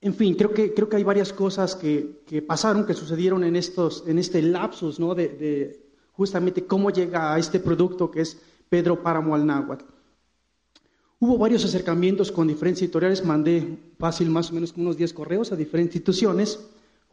[0.00, 3.54] En fin, creo que, creo que hay varias cosas que, que pasaron, que sucedieron en,
[3.54, 5.14] estos, en este lapsus ¿no?
[5.14, 9.84] de, de, justamente cómo llega a este producto que es Pedro Páramo al Náhuatl.
[11.20, 15.54] Hubo varios acercamientos con diferentes editoriales, mandé fácil más o menos unos 10 correos a
[15.54, 16.58] diferentes instituciones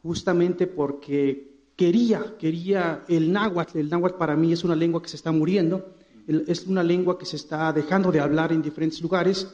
[0.02, 3.78] justamente porque quería, quería el náhuatl.
[3.78, 5.94] El náhuatl para mí es una lengua que se está muriendo,
[6.28, 9.48] es una lengua que se está dejando de hablar en diferentes lugares.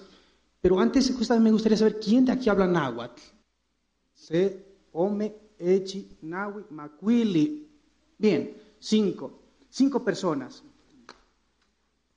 [0.62, 3.22] Pero antes, justamente me gustaría saber quién de aquí habla náhuatl.
[4.14, 7.68] Se, Ome, Echi, Nahui, Macuili.
[8.18, 9.40] Bien, cinco.
[9.70, 10.64] Cinco personas.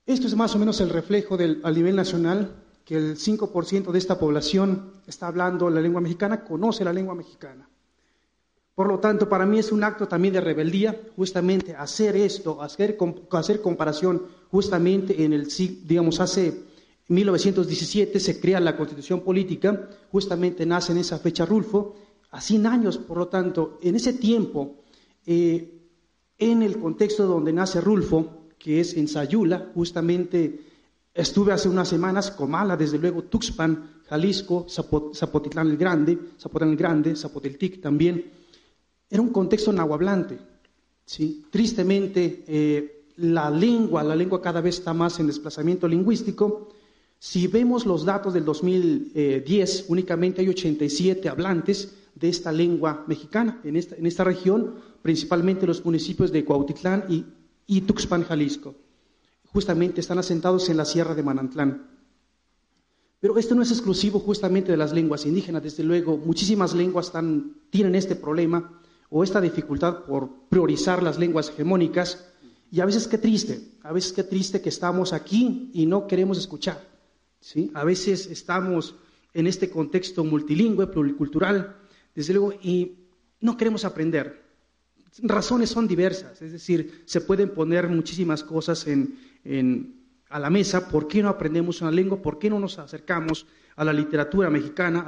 [0.07, 3.99] Esto es más o menos el reflejo del, a nivel nacional, que el 5% de
[3.99, 7.69] esta población está hablando la lengua mexicana, conoce la lengua mexicana.
[8.79, 12.97] Por lo tanto, para mí es un acto también de rebeldía, justamente hacer esto, hacer,
[13.33, 15.49] hacer comparación, justamente en el,
[15.83, 16.63] digamos, hace
[17.09, 21.97] 1917 se crea la constitución política, justamente nace en esa fecha Rulfo,
[22.31, 24.77] a 100 años, por lo tanto, en ese tiempo,
[25.27, 25.81] eh,
[26.39, 30.61] en el contexto donde nace Rulfo, que es en Sayula, justamente
[31.13, 37.17] estuve hace unas semanas, Comala, desde luego Tuxpan, Jalisco, Zapotitlán el Grande, Zapotlán el Grande,
[37.17, 38.39] Zapotiltic también,
[39.11, 40.39] era un contexto nahuablante.
[41.05, 41.45] ¿sí?
[41.51, 46.69] Tristemente, eh, la lengua, la lengua cada vez está más en desplazamiento lingüístico.
[47.19, 53.77] Si vemos los datos del 2010, únicamente hay 87 hablantes de esta lengua mexicana en
[53.77, 57.25] esta, en región, principalmente los municipios de Cuautitlán y,
[57.67, 58.75] y Tuxpan, Jalisco.
[59.47, 61.89] Justamente están asentados en la Sierra de Manantlán.
[63.21, 67.13] Pero esto no es exclusivo justamente de las lenguas indígenas, desde luego, muchísimas lenguas
[67.71, 72.27] tienen este problema o esta dificultad por priorizar las lenguas hegemónicas
[72.71, 76.39] y a veces qué triste, a veces qué triste que estamos aquí y no queremos
[76.39, 76.87] escuchar.
[77.41, 77.71] ¿sí?
[77.75, 78.95] A veces estamos
[79.33, 81.77] en este contexto multilingüe, pluricultural,
[82.15, 82.99] desde luego, y
[83.41, 84.47] no queremos aprender.
[85.23, 88.87] Razones son diversas, es decir, se pueden poner muchísimas cosas
[90.29, 90.89] a la mesa.
[90.89, 92.21] ¿Por qué no aprendemos una lengua?
[92.21, 95.07] ¿Por qué no nos acercamos a la literatura mexicana?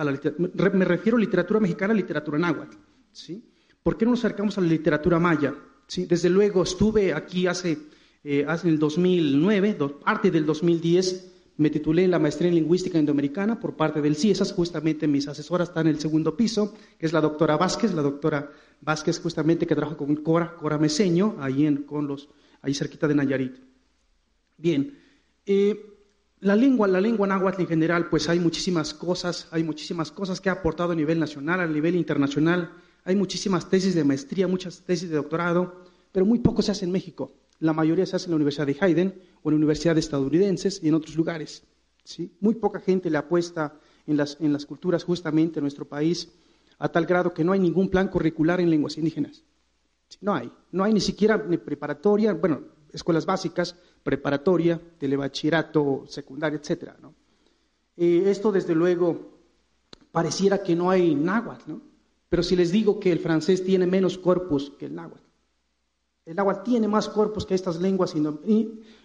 [0.73, 2.77] me refiero a literatura mexicana, literatura náhuatl.
[3.13, 3.50] ¿sí?
[3.83, 5.55] ¿Por qué no nos acercamos a la literatura maya?
[5.87, 6.07] ¿Sí?
[6.07, 7.79] Desde luego, estuve aquí hace,
[8.23, 13.77] eh, hace el 2009, parte del 2010, me titulé la maestría en lingüística indoamericana por
[13.77, 17.59] parte del CIESAS, justamente mis asesoras están en el segundo piso, que es la doctora
[17.59, 22.31] Vázquez, la doctora Vázquez justamente que trabaja con Cora, Cora Meseño, ahí, en, con los,
[22.63, 23.57] ahí cerquita de Nayarit.
[24.57, 24.99] Bien,
[25.45, 25.91] eh,
[26.41, 30.49] la lengua, la lengua náhuatl en general, pues hay muchísimas cosas, hay muchísimas cosas que
[30.49, 32.73] ha aportado a nivel nacional, a nivel internacional,
[33.11, 36.93] hay muchísimas tesis de maestría, muchas tesis de doctorado, pero muy poco se hace en
[36.93, 37.33] México.
[37.59, 40.95] La mayoría se hace en la Universidad de Hayden o en universidades estadounidenses y en
[40.95, 41.65] otros lugares.
[42.05, 42.33] ¿sí?
[42.41, 43.75] Muy poca gente le apuesta
[44.07, 46.31] en las, en las culturas justamente en nuestro país,
[46.79, 49.43] a tal grado que no hay ningún plan curricular en lenguas indígenas.
[50.21, 50.51] No hay.
[50.71, 56.93] No hay ni siquiera ni preparatoria, bueno, escuelas básicas, preparatoria, telebachillerato, secundaria, etc.
[57.03, 57.15] ¿no?
[57.97, 59.37] esto, desde luego,
[60.13, 61.90] pareciera que no hay náhuatl, ¿no?
[62.31, 65.27] Pero si les digo que el francés tiene menos corpus que el náhuatl,
[66.25, 68.15] el náhuatl tiene más corpus que estas lenguas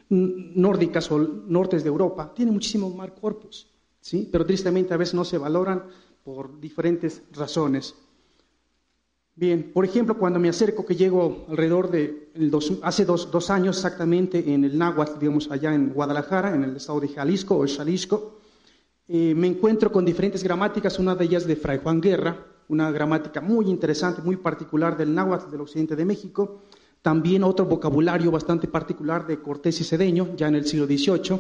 [0.09, 3.67] nórdicas o nortes de Europa, tiene muchísimo más corpus,
[3.99, 4.29] ¿sí?
[4.31, 5.83] Pero tristemente a veces no se valoran
[6.23, 7.95] por diferentes razones.
[9.33, 12.29] Bien, por ejemplo, cuando me acerco, que llego alrededor de
[12.83, 17.07] hace dos, años exactamente en el náhuatl, digamos, allá en Guadalajara, en el estado de
[17.07, 18.39] Jalisco o Jalisco,
[19.07, 23.41] eh, me encuentro con diferentes gramáticas, una de ellas de Fray Juan Guerra, una gramática
[23.41, 26.61] muy interesante, muy particular del náhuatl del occidente de México,
[27.01, 31.39] también otro vocabulario bastante particular de Cortés y Cedeño, ya en el siglo XVIII,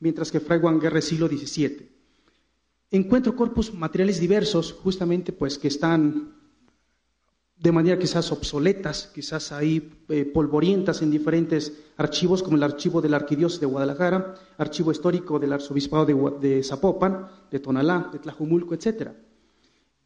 [0.00, 1.90] mientras que Fray Juan Guerra siglo XVII.
[2.90, 6.34] Encuentro corpus materiales diversos, justamente pues que están
[7.62, 13.14] de manera quizás obsoletas, quizás ahí eh, polvorientas en diferentes archivos, como el archivo del
[13.14, 16.04] Arquidiócesis de Guadalajara, archivo histórico del Arzobispado
[16.40, 19.14] de, Zapopan, de Tonalá, de Tlajumulco, etcétera.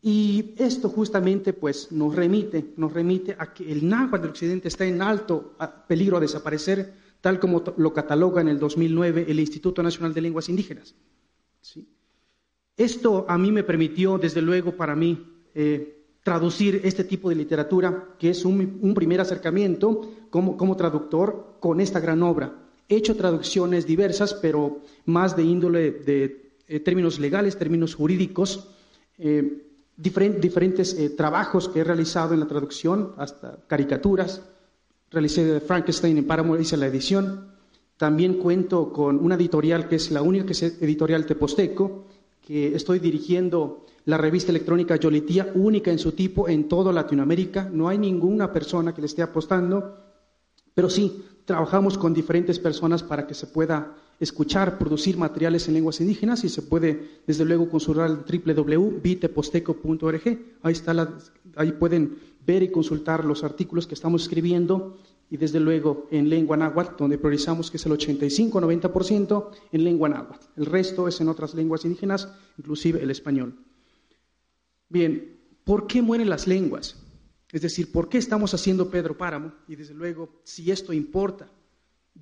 [0.08, 4.84] Y esto justamente pues, nos remite, nos remite a que el náhuatl del occidente está
[4.84, 5.56] en alto
[5.88, 10.48] peligro a desaparecer, tal como lo cataloga en el 2009 el Instituto Nacional de Lenguas
[10.48, 10.94] Indígenas.
[12.76, 18.14] Esto a mí me permitió, desde luego, para mí, eh, traducir este tipo de literatura,
[18.16, 22.54] que es un, primer acercamiento como, como, traductor con esta gran obra.
[22.88, 28.68] He hecho traducciones diversas, pero más de índole de eh, términos legales, términos jurídicos.
[29.18, 29.65] Eh,
[29.96, 34.42] diferentes eh, trabajos que he realizado en la traducción, hasta caricaturas.
[35.10, 37.52] Realicé Frankenstein en Paramount, hice la edición.
[37.96, 42.04] También cuento con una editorial que es la única editorial Teposteco,
[42.46, 47.68] que estoy dirigiendo la revista electrónica Yolitía, única en su tipo en toda Latinoamérica.
[47.72, 49.96] No hay ninguna persona que le esté apostando,
[50.74, 56.00] pero sí trabajamos con diferentes personas para que se pueda escuchar, producir materiales en lenguas
[56.00, 60.38] indígenas y se puede, desde luego, consultar www.viteposteco.org.
[60.62, 60.74] Ahí,
[61.56, 64.98] ahí pueden ver y consultar los artículos que estamos escribiendo
[65.28, 70.46] y, desde luego, en lengua náhuatl, donde priorizamos que es el 85-90% en lengua náhuatl.
[70.56, 73.58] El resto es en otras lenguas indígenas, inclusive el español.
[74.88, 77.02] Bien, ¿por qué mueren las lenguas?
[77.50, 79.52] Es decir, ¿por qué estamos haciendo Pedro Páramo?
[79.66, 81.48] Y desde luego, si esto importa.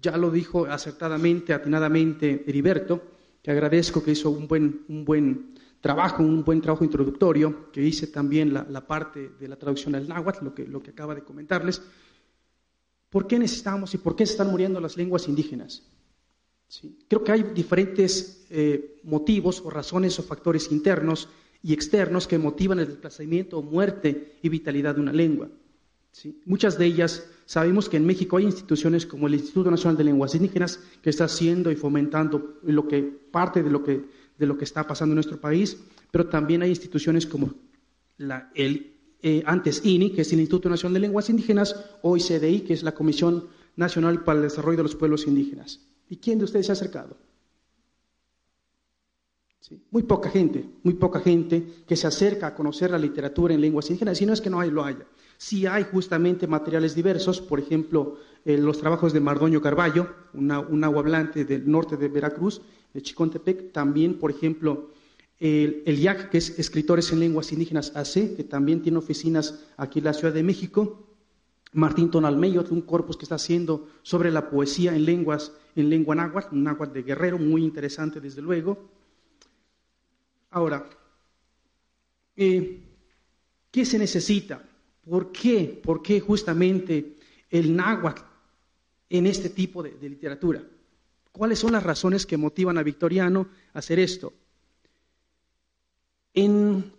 [0.01, 3.03] Ya lo dijo acertadamente, atinadamente Heriberto,
[3.43, 8.07] que agradezco que hizo un buen, un buen trabajo, un buen trabajo introductorio, que hice
[8.07, 11.83] también la, parte de la traducción al náhuatl, lo que, lo que acaba de comentarles.
[13.11, 15.83] ¿Por qué necesitamos y por qué se están muriendo las lenguas indígenas?
[17.09, 21.29] Creo que hay diferentes eh, motivos o razones o factores internos
[21.63, 25.49] y externos que motivan el desplazamiento, muerte y vitalidad de una lengua.
[26.45, 30.35] Muchas de ellas sabemos que en México hay instituciones como el Instituto Nacional de Lenguas
[30.35, 34.05] Indígenas que está haciendo y fomentando lo que, parte de lo que,
[34.39, 35.77] de lo que está pasando en nuestro país,
[36.11, 37.55] pero también hay instituciones como
[38.19, 42.61] la, el eh, antes INI, que es el Instituto Nacional de Lenguas Indígenas, o ICDI,
[42.61, 45.81] que es la Comisión Nacional para el Desarrollo de los Pueblos Indígenas.
[46.11, 47.17] ¿Y quién de ustedes se ha acercado?
[49.91, 53.89] Muy poca gente, muy poca gente que se acerca a conocer la literatura en lenguas
[53.89, 55.07] indígenas, si no es que no hay, lo haya.
[55.39, 60.51] Si hay justamente materiales diversos, por ejemplo, eh, los trabajos de Mardoño Carballo, un
[60.85, 62.61] agua hablante del norte de Veracruz,
[62.93, 64.91] de Chicontepec, también, por ejemplo,
[65.41, 70.01] el, el IAC, que es Escritores en Lenguas Indígenas AC, que también tiene oficinas aquí
[70.01, 71.09] en la Ciudad de México,
[71.73, 76.55] Martín Tonalmeyo, un corpus que está haciendo sobre la poesía en lenguas, en lengua náhuatl,
[76.55, 78.79] un náhuatl de guerrero, muy interesante desde luego.
[80.55, 80.89] Ahora,
[82.37, 82.81] eh,
[83.73, 84.63] ¿qué se necesita?
[85.03, 85.81] ¿Por qué?
[85.83, 87.17] ¿Por qué justamente
[87.51, 88.23] el náhuatl
[89.11, 90.63] en este tipo de, literatura?
[91.33, 94.33] ¿Cuáles son las razones que motivan a Victoriano a hacer esto?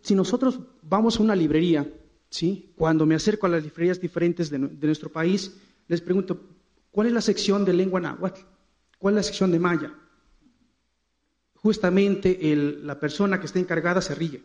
[0.01, 1.89] si nosotros vamos a una librería,
[2.29, 2.73] ¿sí?
[2.75, 6.41] cuando me acerco a las librerías diferentes de, nuestro país, les pregunto,
[6.91, 8.41] ¿cuál es la sección de lengua náhuatl?
[8.97, 9.93] ¿Cuál es la sección de maya?
[11.65, 12.37] Justamente
[12.83, 14.39] la persona que está encargada se ríe.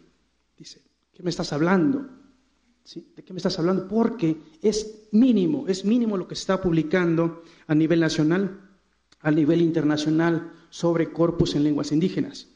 [0.57, 0.81] Dice,
[1.13, 2.09] ¿qué me estás hablando?
[3.15, 3.87] ¿De qué me estás hablando?
[3.87, 8.71] Porque es mínimo, es mínimo lo que se está publicando a nivel nacional,
[9.21, 12.49] a nivel internacional sobre corpus en lenguas indígenas.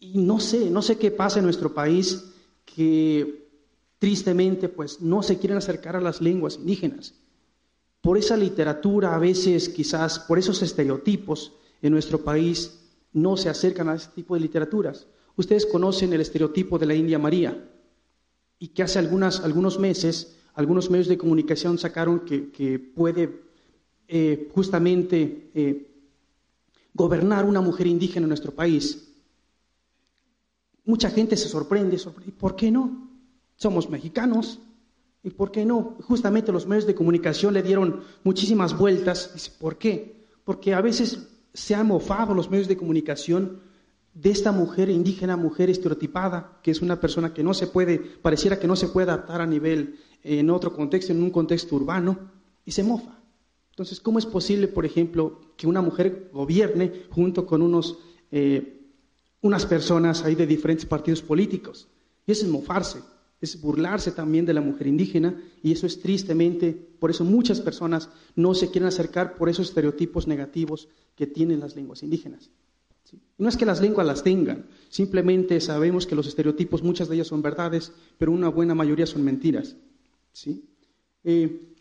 [0.00, 2.32] Y no sé, no sé qué pasa en nuestro país
[2.64, 3.48] que
[4.00, 7.14] tristemente pues no se quieren acercar a las lenguas indígenas.
[8.00, 12.81] Por esa literatura a veces quizás, por esos estereotipos en nuestro país
[13.12, 15.06] no se acercan a este tipo de literaturas.
[15.36, 17.68] Ustedes conocen el estereotipo de la India María
[18.58, 23.42] y que hace algunos meses algunos medios de comunicación sacaron que, puede
[24.08, 25.88] eh, justamente eh,
[26.92, 29.08] gobernar una mujer indígena en nuestro país.
[30.84, 31.96] Mucha gente se sorprende,
[32.26, 33.08] ¿y por qué no?
[33.56, 34.58] Somos mexicanos,
[35.22, 35.96] ¿y por qué no?
[36.02, 39.50] Justamente los medios de comunicación le dieron muchísimas vueltas.
[39.58, 40.26] ¿Por qué?
[40.44, 43.60] Porque a veces se han mofado los medios de comunicación
[44.14, 48.58] de esta mujer indígena, mujer estereotipada, que es una persona que no se puede, pareciera
[48.58, 52.30] que no se puede adaptar a nivel, en otro contexto, en un contexto urbano,
[52.64, 53.18] y se mofa.
[53.70, 57.98] Entonces, ¿cómo es posible, por ejemplo, que una mujer gobierne junto con unos,
[58.30, 58.80] eh,
[59.40, 61.88] unas personas ahí de diferentes partidos políticos?
[62.26, 63.00] Y es mofarse,
[63.42, 68.08] es burlarse también de la mujer indígena, y eso es tristemente, por eso muchas personas
[68.36, 72.50] no se quieren acercar por esos estereotipos negativos que tienen las lenguas indígenas.
[73.36, 77.26] No es que las lenguas las tengan, simplemente sabemos que los estereotipos, muchas de ellas
[77.26, 79.76] son verdades, pero una buena mayoría son mentiras.
[80.32, 80.64] ¿sí?
[81.24, 81.74] Eh,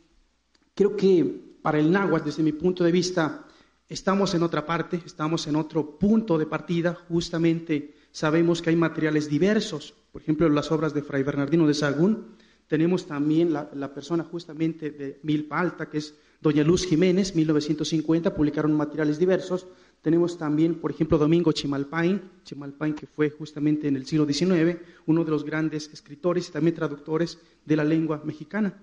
[0.74, 1.24] creo que
[1.62, 3.46] para el náhuatl, desde mi punto de vista,
[3.88, 9.30] estamos en otra parte, estamos en otro punto de partida, justamente sabemos que hay materiales
[9.30, 12.36] diversos, por ejemplo, las obras de Fray Bernardino de Sagún,
[12.68, 18.74] tenemos también la, persona justamente de Milpa Alta, que es Doña Luz Jiménez, 1950, publicaron
[18.74, 19.68] materiales diversos.
[20.02, 25.26] Tenemos también, por ejemplo, Domingo Chimalpain, Chimalpain que fue justamente en el siglo XIX, uno
[25.26, 28.74] de los grandes escritores y también traductores de la lengua mexicana.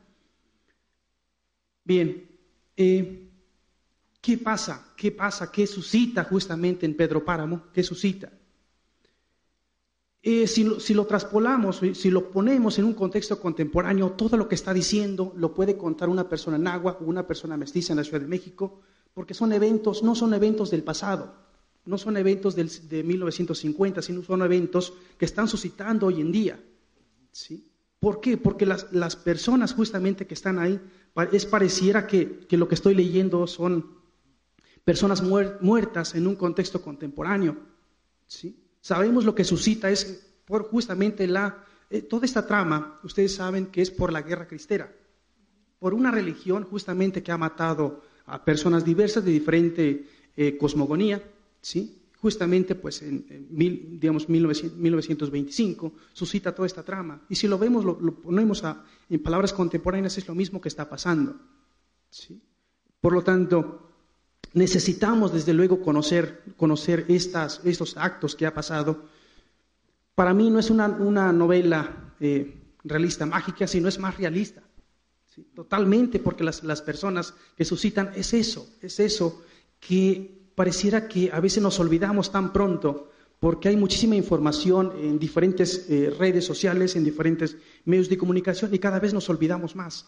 [1.83, 2.29] Bien,
[2.77, 3.31] eh,
[4.21, 4.93] ¿qué pasa?
[4.97, 5.51] ¿Qué pasa?
[5.51, 7.65] ¿Qué suscita justamente en Pedro Páramo?
[7.73, 8.31] ¿Qué suscita?
[10.21, 14.75] Eh, si, lo, traspolamos, si lo ponemos en un contexto contemporáneo, todo lo que está
[14.75, 18.27] diciendo lo puede contar una persona náhuatl o una persona mestiza en la Ciudad de
[18.27, 18.81] México,
[19.15, 21.35] porque son eventos, no son eventos del pasado,
[21.85, 26.61] no son eventos de 1950, sino son eventos que están suscitando hoy en día.
[27.31, 27.71] ¿sí?
[28.01, 28.37] ¿Por qué?
[28.37, 30.81] Porque las, personas justamente que están ahí,
[31.33, 33.99] es pareciera que, lo que estoy leyendo son
[34.85, 37.57] personas muertas en un contexto contemporáneo.
[38.27, 38.68] ¿sí?
[38.89, 43.83] Sabemos lo que suscita es por justamente la, eh, toda esta trama, ustedes saben que
[43.83, 44.91] es por la guerra cristera,
[45.79, 51.23] por una religión justamente que ha matado a personas diversas de diferente eh, cosmogonía,
[51.61, 52.01] ¿sí?
[52.17, 53.27] justamente pues en,
[54.01, 58.65] digamos 1925 suscita toda esta trama y si lo vemos lo, ponemos
[59.11, 61.37] en palabras contemporáneas es lo mismo que está pasando
[62.09, 62.41] ¿sí?
[63.03, 63.88] por lo tanto
[64.59, 69.05] necesitamos desde luego conocer, conocer estos actos que ha pasado.
[70.15, 70.89] Para mí no es una,
[71.33, 74.63] novela eh, realista mágica, sino es más realista.
[75.55, 79.45] Totalmente, porque las, las, personas que suscitan es eso, es eso
[79.79, 85.87] que pareciera que a veces nos olvidamos tan pronto, porque hay muchísima información en diferentes
[85.89, 90.07] eh, redes sociales, en diferentes medios de comunicación, y cada vez nos olvidamos más.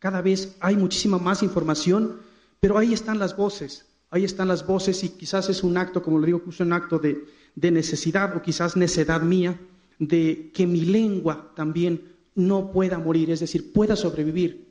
[0.00, 2.18] Cada vez hay muchísima más información
[2.64, 6.18] pero ahí están las voces, ahí están las voces y quizás es un acto, como
[6.18, 9.60] lo digo, es un acto de, necesidad o quizás necedad mía
[9.98, 14.66] de que mi lengua también no pueda morir, es decir, pueda sobrevivir.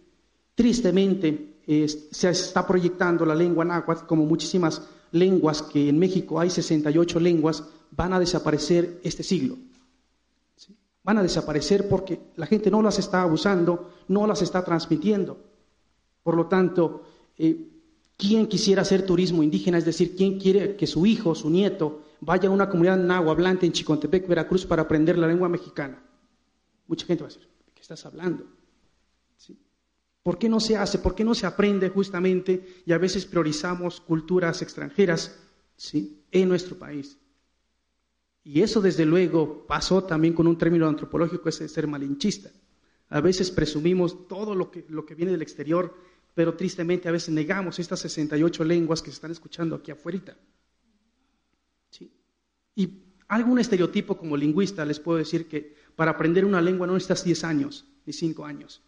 [0.55, 1.59] Tristemente
[2.09, 4.81] se está proyectando la lengua náhuatl como muchísimas
[5.11, 9.55] lenguas, que en México hay 68 lenguas, van a desaparecer este siglo.
[11.03, 15.37] Van a desaparecer porque la gente no las está abusando, no las está transmitiendo.
[16.23, 17.03] Por lo tanto,
[17.37, 17.69] eh,
[18.26, 19.78] ¿quién quisiera hacer turismo indígena?
[19.78, 23.74] Es decir, ¿quién quiere que su hijo, su nieto, vaya a una comunidad hablante en
[23.74, 26.01] Chicontepec, Veracruz, para aprender la lengua mexicana?
[26.88, 28.45] Mucha gente va a decir, ¿de qué estás hablando?
[30.24, 30.99] ¿Por qué no se hace?
[30.99, 35.38] ¿Por qué no se aprende justamente y a veces priorizamos culturas extranjeras
[35.76, 36.24] ¿sí?
[36.32, 37.17] en nuestro país?
[38.45, 42.51] Y eso desde luego pasó también con un término antropológico, ese ser malinchista.
[43.09, 45.93] A veces presumimos todo lo que, lo que viene del exterior,
[46.34, 50.38] pero tristemente a veces negamos estas 68 lenguas que se están escuchando aquí afuera.
[51.89, 52.11] ¿Sí?
[52.75, 57.23] Y algún estereotipo como lingüista les puedo decir que para aprender una lengua no necesitas
[57.23, 58.81] 10 años ni 5 años.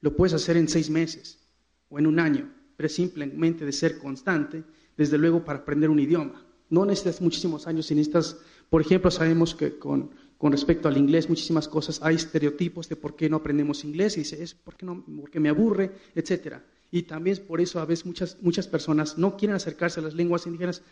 [0.00, 1.46] Lo puedes hacer en 6 meses
[1.88, 4.64] o en un año, pero simplemente de ser constante,
[4.96, 6.44] desde luego para aprender un idioma.
[6.68, 8.38] No necesitas muchísimos años, si necesitas,
[8.68, 13.14] por ejemplo, sabemos que con, con respecto al inglés, muchísimas cosas, hay estereotipos de por
[13.14, 16.64] qué no aprendemos inglés, y dice, es porque, no, porque me aburre, etcétera.
[16.90, 20.46] Y también por eso a veces muchas, muchas personas no quieren acercarse a las lenguas
[20.46, 20.82] indígenas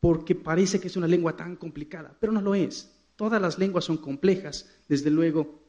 [0.00, 2.90] porque parece que es una lengua tan complicada, pero no lo es.
[3.16, 5.60] Todas las lenguas son complejas, desde luego,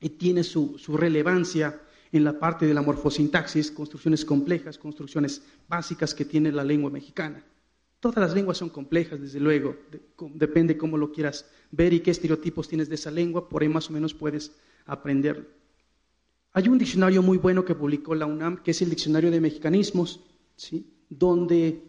[0.00, 1.80] y tiene su, su relevancia
[2.12, 7.44] en la parte de la morfosintaxis, construcciones complejas, construcciones básicas que tiene la lengua mexicana.
[8.00, 9.76] Todas las lenguas son complejas, desde luego,
[10.34, 13.88] depende cómo lo quieras ver y qué estereotipos tienes de esa lengua, por ahí más
[13.88, 14.52] o menos puedes
[14.84, 15.46] aprenderlo.
[16.56, 20.20] Hay un diccionario muy bueno que publicó la UNAM, que es el Diccionario de Mexicanismos,
[20.54, 20.86] ¿sí?
[21.10, 21.82] donde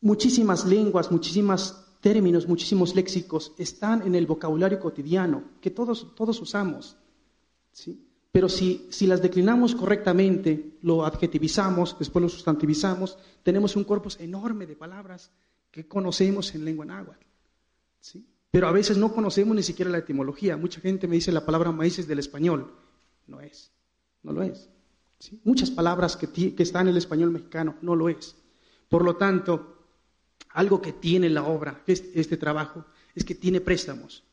[0.00, 6.96] muchísimas lenguas, muchísimos términos, muchísimos léxicos están en el vocabulario cotidiano que todos, todos usamos.
[7.72, 8.00] ¿sí?
[8.30, 14.66] Pero si, si, las declinamos correctamente, lo adjetivizamos, después lo sustantivizamos, tenemos un corpus enorme
[14.66, 15.32] de palabras
[15.72, 17.26] que conocemos en lengua náhuatl.
[17.98, 18.24] ¿sí?
[18.52, 20.56] Pero a veces no conocemos ni siquiera la etimología.
[20.56, 22.72] Mucha gente me dice la palabra maíz es del español.
[23.28, 23.70] No es,
[24.24, 24.68] no lo es.
[25.44, 28.36] Muchas palabras que, que están en el español mexicano no lo es.
[28.88, 29.78] Por lo tanto,
[30.50, 34.24] algo que tiene la obra, este, trabajo, es que tiene préstamos.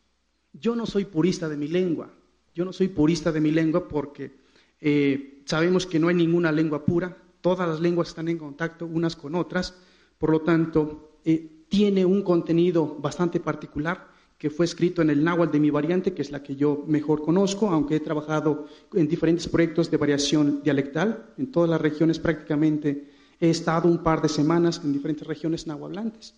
[0.54, 2.10] Yo no soy purista de mi lengua,
[2.54, 4.40] yo no soy purista de mi lengua porque
[4.80, 9.16] eh, sabemos que no hay ninguna lengua pura, todas las lenguas están en contacto unas
[9.16, 9.76] con otras,
[10.18, 15.54] por lo tanto, eh, tiene un contenido bastante particular que fue escrito en el náhuatl
[15.54, 19.48] de mi variante, que es la que yo mejor conozco, aunque he trabajado en diferentes
[19.48, 24.82] proyectos de variación dialectal, en todas las regiones prácticamente he estado un par de semanas
[24.84, 26.36] en diferentes regiones nahuablantes.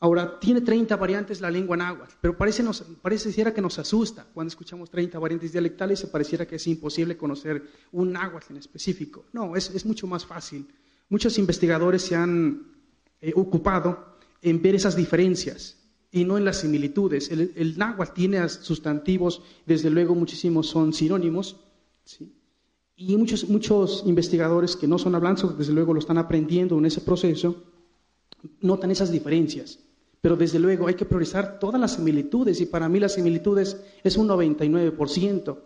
[0.00, 4.90] Ahora, tiene 30 variantes la lengua náhuatl, pero parece nos, que nos asusta cuando escuchamos
[4.90, 9.24] 30 variantes dialectales, se pareciera que es imposible conocer un náhuatl en específico.
[9.32, 10.68] No, es, mucho más fácil.
[11.08, 12.66] Muchos investigadores se han
[13.20, 15.83] eh, ocupado en ver esas diferencias
[16.14, 17.28] y no en las similitudes.
[17.32, 21.56] El, náhuatl tiene sustantivos, desde luego muchísimos son sinónimos,
[22.96, 27.00] y muchos, muchos investigadores que no son hablantes, desde luego lo están aprendiendo en ese
[27.00, 27.64] proceso,
[28.60, 29.80] notan esas diferencias.
[30.20, 34.16] Pero desde luego hay que priorizar todas las similitudes y para mí las similitudes es
[34.16, 35.58] un 99%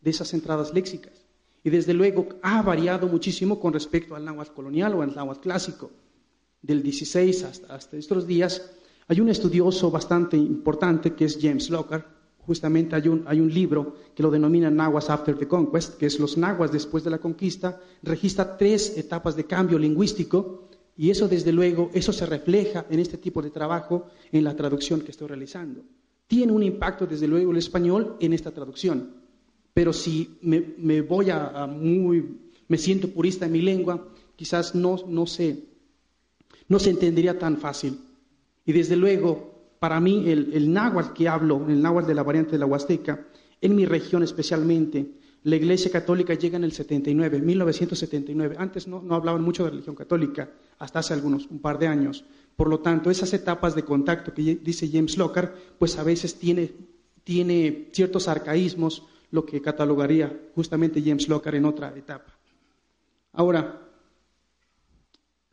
[0.00, 1.26] de esas entradas léxicas.
[1.64, 5.90] Y desde luego ha variado muchísimo con respecto al náhuatl colonial o al náhuatl clásico.
[6.62, 8.77] Del 16 hasta, hasta estos días
[9.08, 12.04] hay un estudioso bastante importante que es James Locker.
[12.40, 16.20] Justamente hay un, hay un libro que lo denomina Nahuas After the Conquest, que es
[16.20, 17.80] los nahuas después de la conquista.
[18.02, 23.18] Registra tres etapas de cambio lingüístico y eso, desde luego, eso se refleja en este
[23.18, 25.82] tipo de trabajo, en la traducción que estoy realizando.
[26.26, 29.14] Tiene un impacto, desde luego, el español en esta traducción.
[29.72, 32.36] Pero si me, voy a, muy,
[32.66, 35.64] me siento purista en mi lengua, quizás no, no, se,
[36.66, 38.07] no se entendería tan fácil.
[38.68, 42.58] Y desde luego, para mí, el, náhuatl que hablo, el náhuatl de la variante de
[42.58, 43.26] la Huasteca,
[43.62, 45.10] en mi región especialmente,
[45.44, 48.56] la Iglesia Católica llega en el 79, 1979.
[48.58, 50.50] Antes no, no hablaban mucho de religión católica,
[50.80, 52.26] hasta hace algunos, un par de años.
[52.56, 56.70] Por lo tanto, esas etapas de contacto que dice James Locker, pues a veces tiene,
[57.24, 62.38] tiene ciertos arcaísmos, lo que catalogaría justamente James Locker en otra etapa.
[63.32, 63.87] Ahora,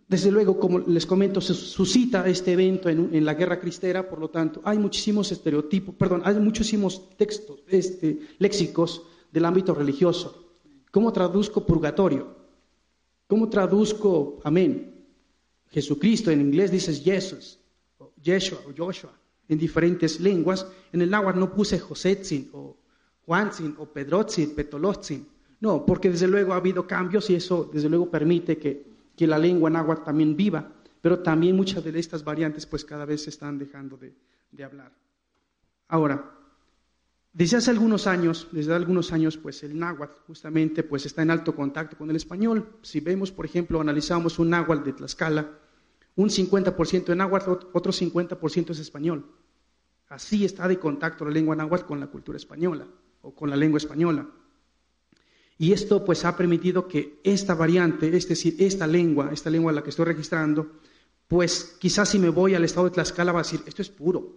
[0.08, 4.30] desde luego, como les comento, se suscita este evento en, la guerra cristera, por lo
[4.30, 9.01] tanto, hay muchísimos estereotipos, perdón, hay muchísimos textos, este, léxicos
[9.32, 10.45] del ámbito religioso.
[10.91, 12.36] ¿Cómo traduzco purgatorio?
[13.28, 14.93] ¿Cómo traduzco amén?
[15.72, 17.60] Jesucristo en inglés dices Jesus,
[17.97, 19.12] o Yeshua o Joshua,
[19.49, 20.68] en diferentes lenguas.
[20.93, 22.78] En el náhuatl no puse Josetzin o
[23.26, 25.28] Juanzin o Pedrotzin, Petolotzin.
[25.60, 29.38] No, porque desde luego ha habido cambios y eso desde luego permite que, que la
[29.38, 30.72] lengua náhuatl también viva.
[31.01, 34.16] pero también muchas de estas variantes pues cada vez se están dejando de,
[34.51, 34.91] de hablar.
[35.88, 36.36] Ahora,
[37.32, 41.53] desde hace algunos años, desde algunos años, pues el náhuatl justamente pues está en alto
[41.53, 42.78] contacto con el español.
[42.82, 45.51] Si vemos, por ejemplo, analizamos un náhuatl de Tlaxcala,
[46.16, 49.26] un 50% de náhuatl, otro 50% es español.
[50.07, 52.88] Así está de contacto la lengua náhuatl con la cultura española
[53.22, 54.28] o con la lengua española.
[55.58, 59.76] Y esto pues ha permitido que esta variante, es decir, esta lengua, esta lengua a
[59.76, 60.72] la que estoy registrando,
[61.28, 64.34] pues quizás si me voy al estado de Tlaxcala va a decir, esto es puro,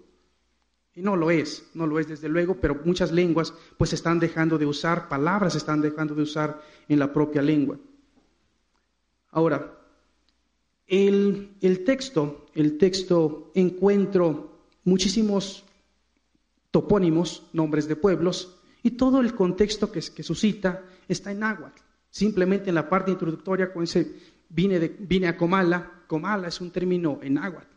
[0.94, 4.58] y no lo es, no lo es desde luego, pero muchas lenguas pues están dejando
[4.58, 7.78] de usar, palabras están dejando de usar en la propia lengua.
[9.30, 9.78] Ahora,
[10.88, 15.64] el, el texto, el texto encuentro muchísimos
[16.70, 18.57] topónimos, nombres de pueblos,
[18.88, 21.82] y todo el contexto que, que suscita está en náhuatl.
[22.08, 24.14] Simplemente en la parte introductoria, con ese
[24.48, 27.68] vine, de, vine a Comala, Comala es un término en náhuatl.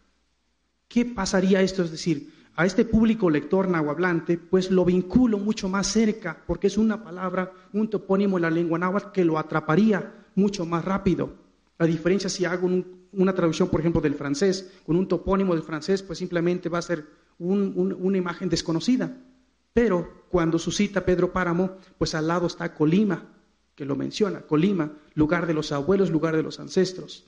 [0.88, 1.84] ¿Qué pasaría esto?
[1.84, 6.78] Es decir, a este público lector nahuablante, pues lo vinculo mucho más cerca, porque es
[6.78, 11.34] una palabra, un topónimo en la lengua náhuatl que lo atraparía mucho más rápido.
[11.78, 12.70] La diferencia si hago
[13.12, 16.84] una traducción, por ejemplo, del francés, con un topónimo del francés, pues simplemente va a
[16.84, 17.06] ser
[17.38, 19.12] una imagen desconocida.
[19.74, 23.26] Pero cuando suscita Pedro Páramo, pues al lado está Colima,
[23.76, 27.26] que lo menciona, Colima, lugar de los abuelos, lugar de los ancestros.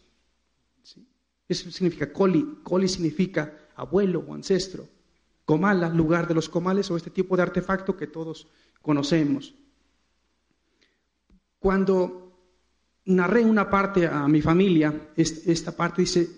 [1.48, 4.88] Eso significa coli, coli significa abuelo o ancestro.
[5.46, 8.48] Comala, lugar de los comales o este tipo de artefacto que todos
[8.82, 9.54] conocemos.
[11.60, 12.32] Cuando
[13.06, 16.30] narré una parte a mi familia, esta parte dice,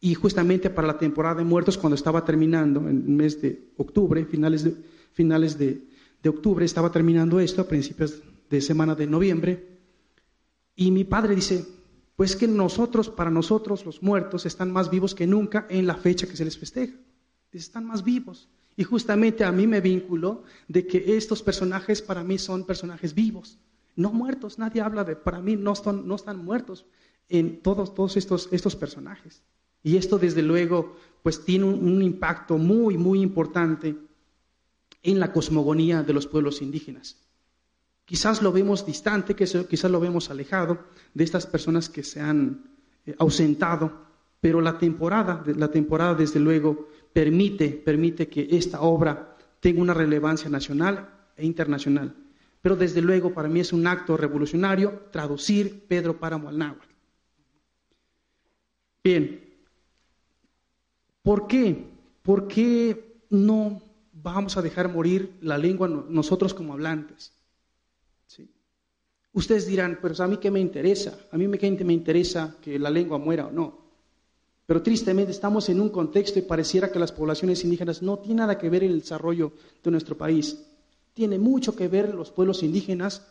[0.00, 4.24] y justamente para la temporada de muertos, cuando estaba terminando, en el mes de octubre,
[4.24, 4.74] finales de,
[5.14, 5.82] finales de,
[6.26, 9.78] octubre, estaba terminando esto, a principios de semana de noviembre,
[10.76, 11.64] y mi padre dice,
[12.16, 16.26] pues que nosotros, para nosotros los muertos, están más vivos que nunca en la fecha
[16.26, 16.94] que se les festeja
[17.58, 18.48] están más vivos.
[18.76, 23.58] Y justamente a mí me vinculó de que estos personajes para mí son personajes vivos,
[23.94, 24.58] no muertos.
[24.58, 26.84] Nadie habla de, para mí no están, no están muertos
[27.28, 29.42] en todos, todos estos, estos personajes.
[29.82, 33.96] Y esto desde luego pues tiene un, impacto muy, muy importante
[35.04, 37.16] en la cosmogonía de los pueblos indígenas.
[38.04, 40.78] Quizás lo vemos distante, quizás lo vemos alejado
[41.12, 42.64] de estas personas que se han
[43.06, 43.92] eh, ausentado,
[44.40, 50.50] pero la temporada, la temporada desde luego permite, permite que esta obra tenga una relevancia
[50.50, 52.14] nacional e internacional.
[52.60, 56.88] Pero desde luego para mí es un acto revolucionario traducir Pedro Páramo al náhuatl.
[59.02, 59.54] Bien,
[61.22, 61.90] ¿por qué?
[62.22, 63.82] ¿Por qué no
[64.24, 67.32] vamos a dejar morir la lengua nosotros como hablantes?
[68.26, 68.48] ¿Sí?
[69.34, 73.18] Ustedes dirán, pero a mí qué me interesa, a mí me interesa que la lengua
[73.18, 73.84] muera o no.
[74.66, 78.56] Pero tristemente estamos en un contexto y pareciera que las poblaciones indígenas no tienen nada
[78.56, 79.52] que ver en el desarrollo
[79.82, 80.58] de nuestro país.
[81.12, 83.26] Tiene mucho que ver los pueblos indígenas.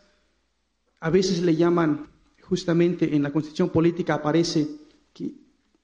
[1.00, 2.08] A veces le llaman,
[2.44, 4.68] justamente en la constitución política aparece
[5.12, 5.34] que,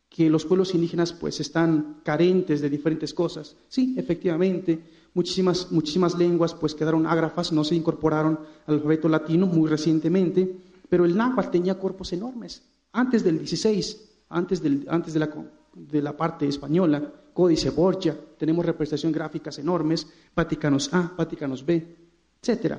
[0.07, 3.55] que los pueblos indígenas pues están carentes de diferentes cosas.
[3.69, 9.69] Sí, efectivamente, muchísimas, muchísimas lenguas pues quedaron ágrafas, no se incorporaron al alfabeto latino muy
[9.69, 10.57] recientemente,
[10.87, 12.63] pero el náhuatl tenía cuerpos enormes.
[12.91, 15.29] Antes del 16 antes, antes de, la,
[15.73, 17.01] de, la, parte española,
[17.33, 21.95] Códice Borgia, tenemos representación gráficas enormes, Vaticanos A, Vaticanos B,
[22.41, 22.75] etc.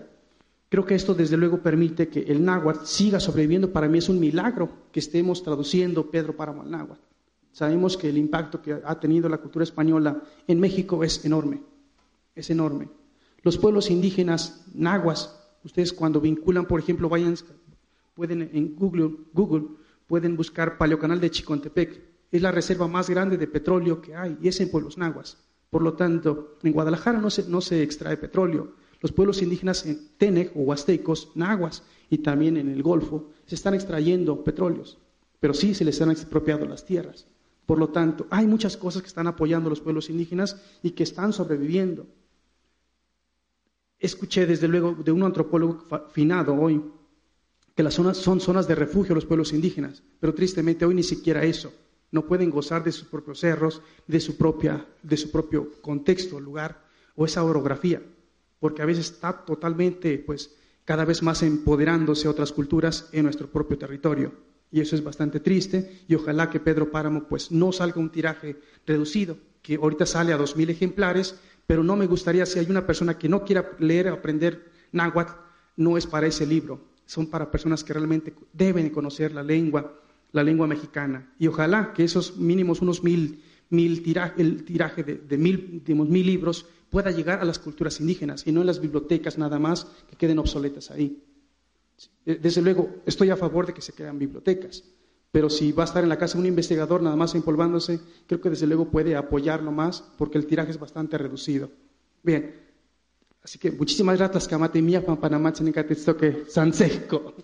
[0.69, 3.73] Creo que esto desde luego permite que el náhuatl siga sobreviviendo.
[3.73, 7.03] Para mí es un milagro que estemos traduciendo Pedro Páramo al náhuatl.
[7.53, 11.61] Sabemos que el impacto que ha tenido la cultura española en México es enorme,
[12.41, 12.89] es enorme.
[13.43, 17.35] Los pueblos indígenas nahuas, ustedes cuando vinculan, por ejemplo, vayan,
[18.15, 19.69] pueden en Google, Google
[20.07, 22.03] pueden buscar Paleocanal de Chicontepec.
[22.31, 25.39] Es la reserva más grande de petróleo que hay y es en pueblos nahuas.
[25.71, 28.75] Por lo tanto, en Guadalajara no se, no se extrae petróleo.
[29.01, 33.75] Los pueblos indígenas en Tenec o huastecos, nahuas y también en el Golfo se están
[33.75, 34.99] extrayendo petróleos,
[35.39, 37.27] pero sí se les han expropiado las tierras.
[37.65, 41.05] Por lo tanto, hay muchas cosas que están apoyando a los pueblos indígenas y que
[41.05, 42.07] están sobreviviendo.
[44.01, 46.83] Escuché desde luego de un antropólogo finado hoy
[47.75, 51.45] que las zonas son zonas de refugio los pueblos indígenas, pero tristemente hoy ni siquiera
[51.45, 51.73] eso.
[52.11, 56.83] No pueden gozar de sus propios cerros, de su, propia, de su propio contexto, lugar
[57.15, 58.03] o esa orografía,
[58.59, 63.79] porque a veces está totalmente, pues, cada vez más empoderándose otras culturas en nuestro propio
[63.79, 64.33] territorio.
[64.73, 68.61] Y eso es bastante triste y ojalá que Pedro Páramo pues no salga un tiraje
[68.87, 71.39] reducido, que ahorita sale a dos mil ejemplares,
[71.71, 75.35] pero no me gustaría si hay una persona que no quiera leer o aprender náhuatl,
[75.77, 80.01] no es para ese libro son para personas que realmente deben conocer la lengua
[80.33, 81.33] la lengua mexicana.
[81.39, 86.27] Y ojalá que esos mínimos unos mil, mil tiraje, el tiraje de, mil, digamos, mil
[86.27, 90.17] libros pueda llegar a las culturas indígenas y no en las bibliotecas nada más que
[90.17, 91.23] queden obsoletas ahí.
[92.27, 94.85] Eh, desde luego, estoy a favor de que se crean bibliotecas,
[95.33, 98.51] pero si va a estar en la casa un investigador nada más empolvándose, creo que
[98.51, 101.71] desde luego puede apoyarlo más porque el tiraje es bastante reducido.
[102.23, 102.55] Bien,
[103.43, 105.53] así que muchísimas gracias, Kamate Mía, Panamá,
[106.17, 107.35] que Sanseco.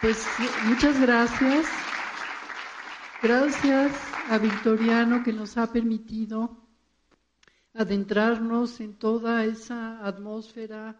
[0.00, 0.26] Pues
[0.66, 1.83] muchas gracias.
[3.24, 3.90] Gracias
[4.28, 6.58] a Victoriano que nos ha permitido
[7.72, 10.94] adentrarnos en toda esa atmósfera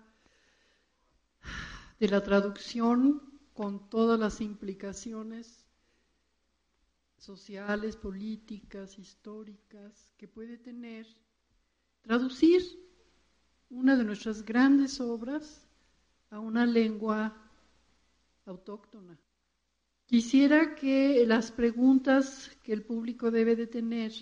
[2.00, 3.20] de la traducción
[3.52, 5.66] con todas las implicaciones
[7.18, 11.06] sociales, políticas, históricas que puede tener
[12.00, 12.62] traducir
[13.68, 15.68] una de nuestras grandes obras
[16.30, 17.36] a una lengua
[18.46, 19.18] autóctona.
[20.06, 24.12] Quisiera que las preguntas que el público debe de tener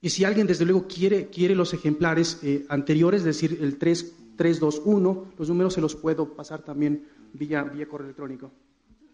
[0.02, 4.36] Y si alguien desde luego quiere, quiere los ejemplares eh, anteriores, es decir, el 3,
[4.38, 8.52] 321, los números se los puedo pasar también vía, vía correo electrónico,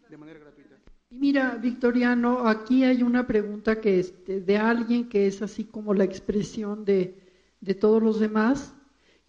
[0.09, 0.75] de manera gratuita.
[1.09, 5.93] Y mira, Victoriano, aquí hay una pregunta que es de, alguien que es así como
[5.93, 7.17] la expresión de,
[7.59, 8.73] de todos los demás,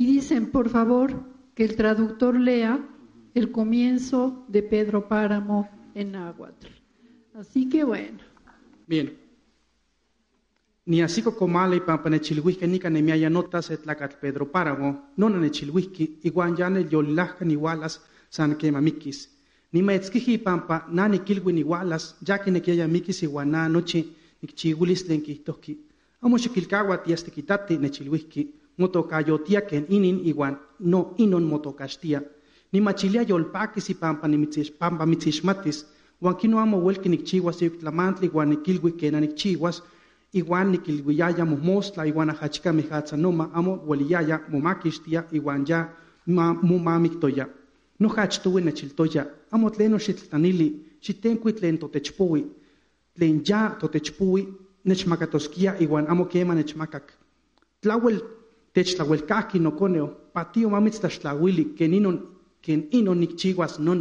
[0.02, 1.14] y dicen, por favor,
[1.54, 2.84] que el traductor lea
[3.34, 6.66] el comienzo de Pedro Páramo en náhuatl.
[7.34, 8.18] Así que bueno.
[8.88, 9.16] Bien.
[10.86, 16.56] Ni así como male pampa nechilhuisque ni canemiaya notas etlacat Pedro Páramo, no nechilhuisque, igual
[16.56, 19.30] ya ne yolilajcan igualas san quema mikis.
[19.70, 24.04] Ni maetzkiji pampa na nikilwin igualas, ya que nequiaya mikis igual na noche
[24.42, 25.78] nikchigulis lenquihtoki.
[26.22, 28.61] Amo xikilkawa tiastikitati nechilhuisque motokayotia
[29.68, 32.22] ken inin iwan no inon motokastia.
[32.72, 34.46] Ni machilia yolpakis y pampa ni
[34.78, 35.84] pampa mitzishmatis,
[36.20, 39.82] wan kino amo welki nikchiwas yuklamantli wan nikilwi kena nikchiwas,
[40.32, 42.70] iwan nikilwiyaya momostla iwan ahachika
[43.54, 45.88] amo weliyaya momakistia iwan ya
[46.26, 47.48] momamiktoya.
[48.00, 52.46] No hachtuwi nechiltoya, amo tleno xitltanili, xitenkuit tlen totechpuwi,
[53.14, 54.48] tlen ya totechpuwi
[54.84, 57.12] nechmakatoskia iwan amo kema nechmakak.
[57.82, 58.20] Tlawel
[58.72, 61.00] techtlauelcahki noconeo, patio mamitz
[61.76, 62.18] ken inon,
[62.62, 64.00] ken inon nikchiuas nona.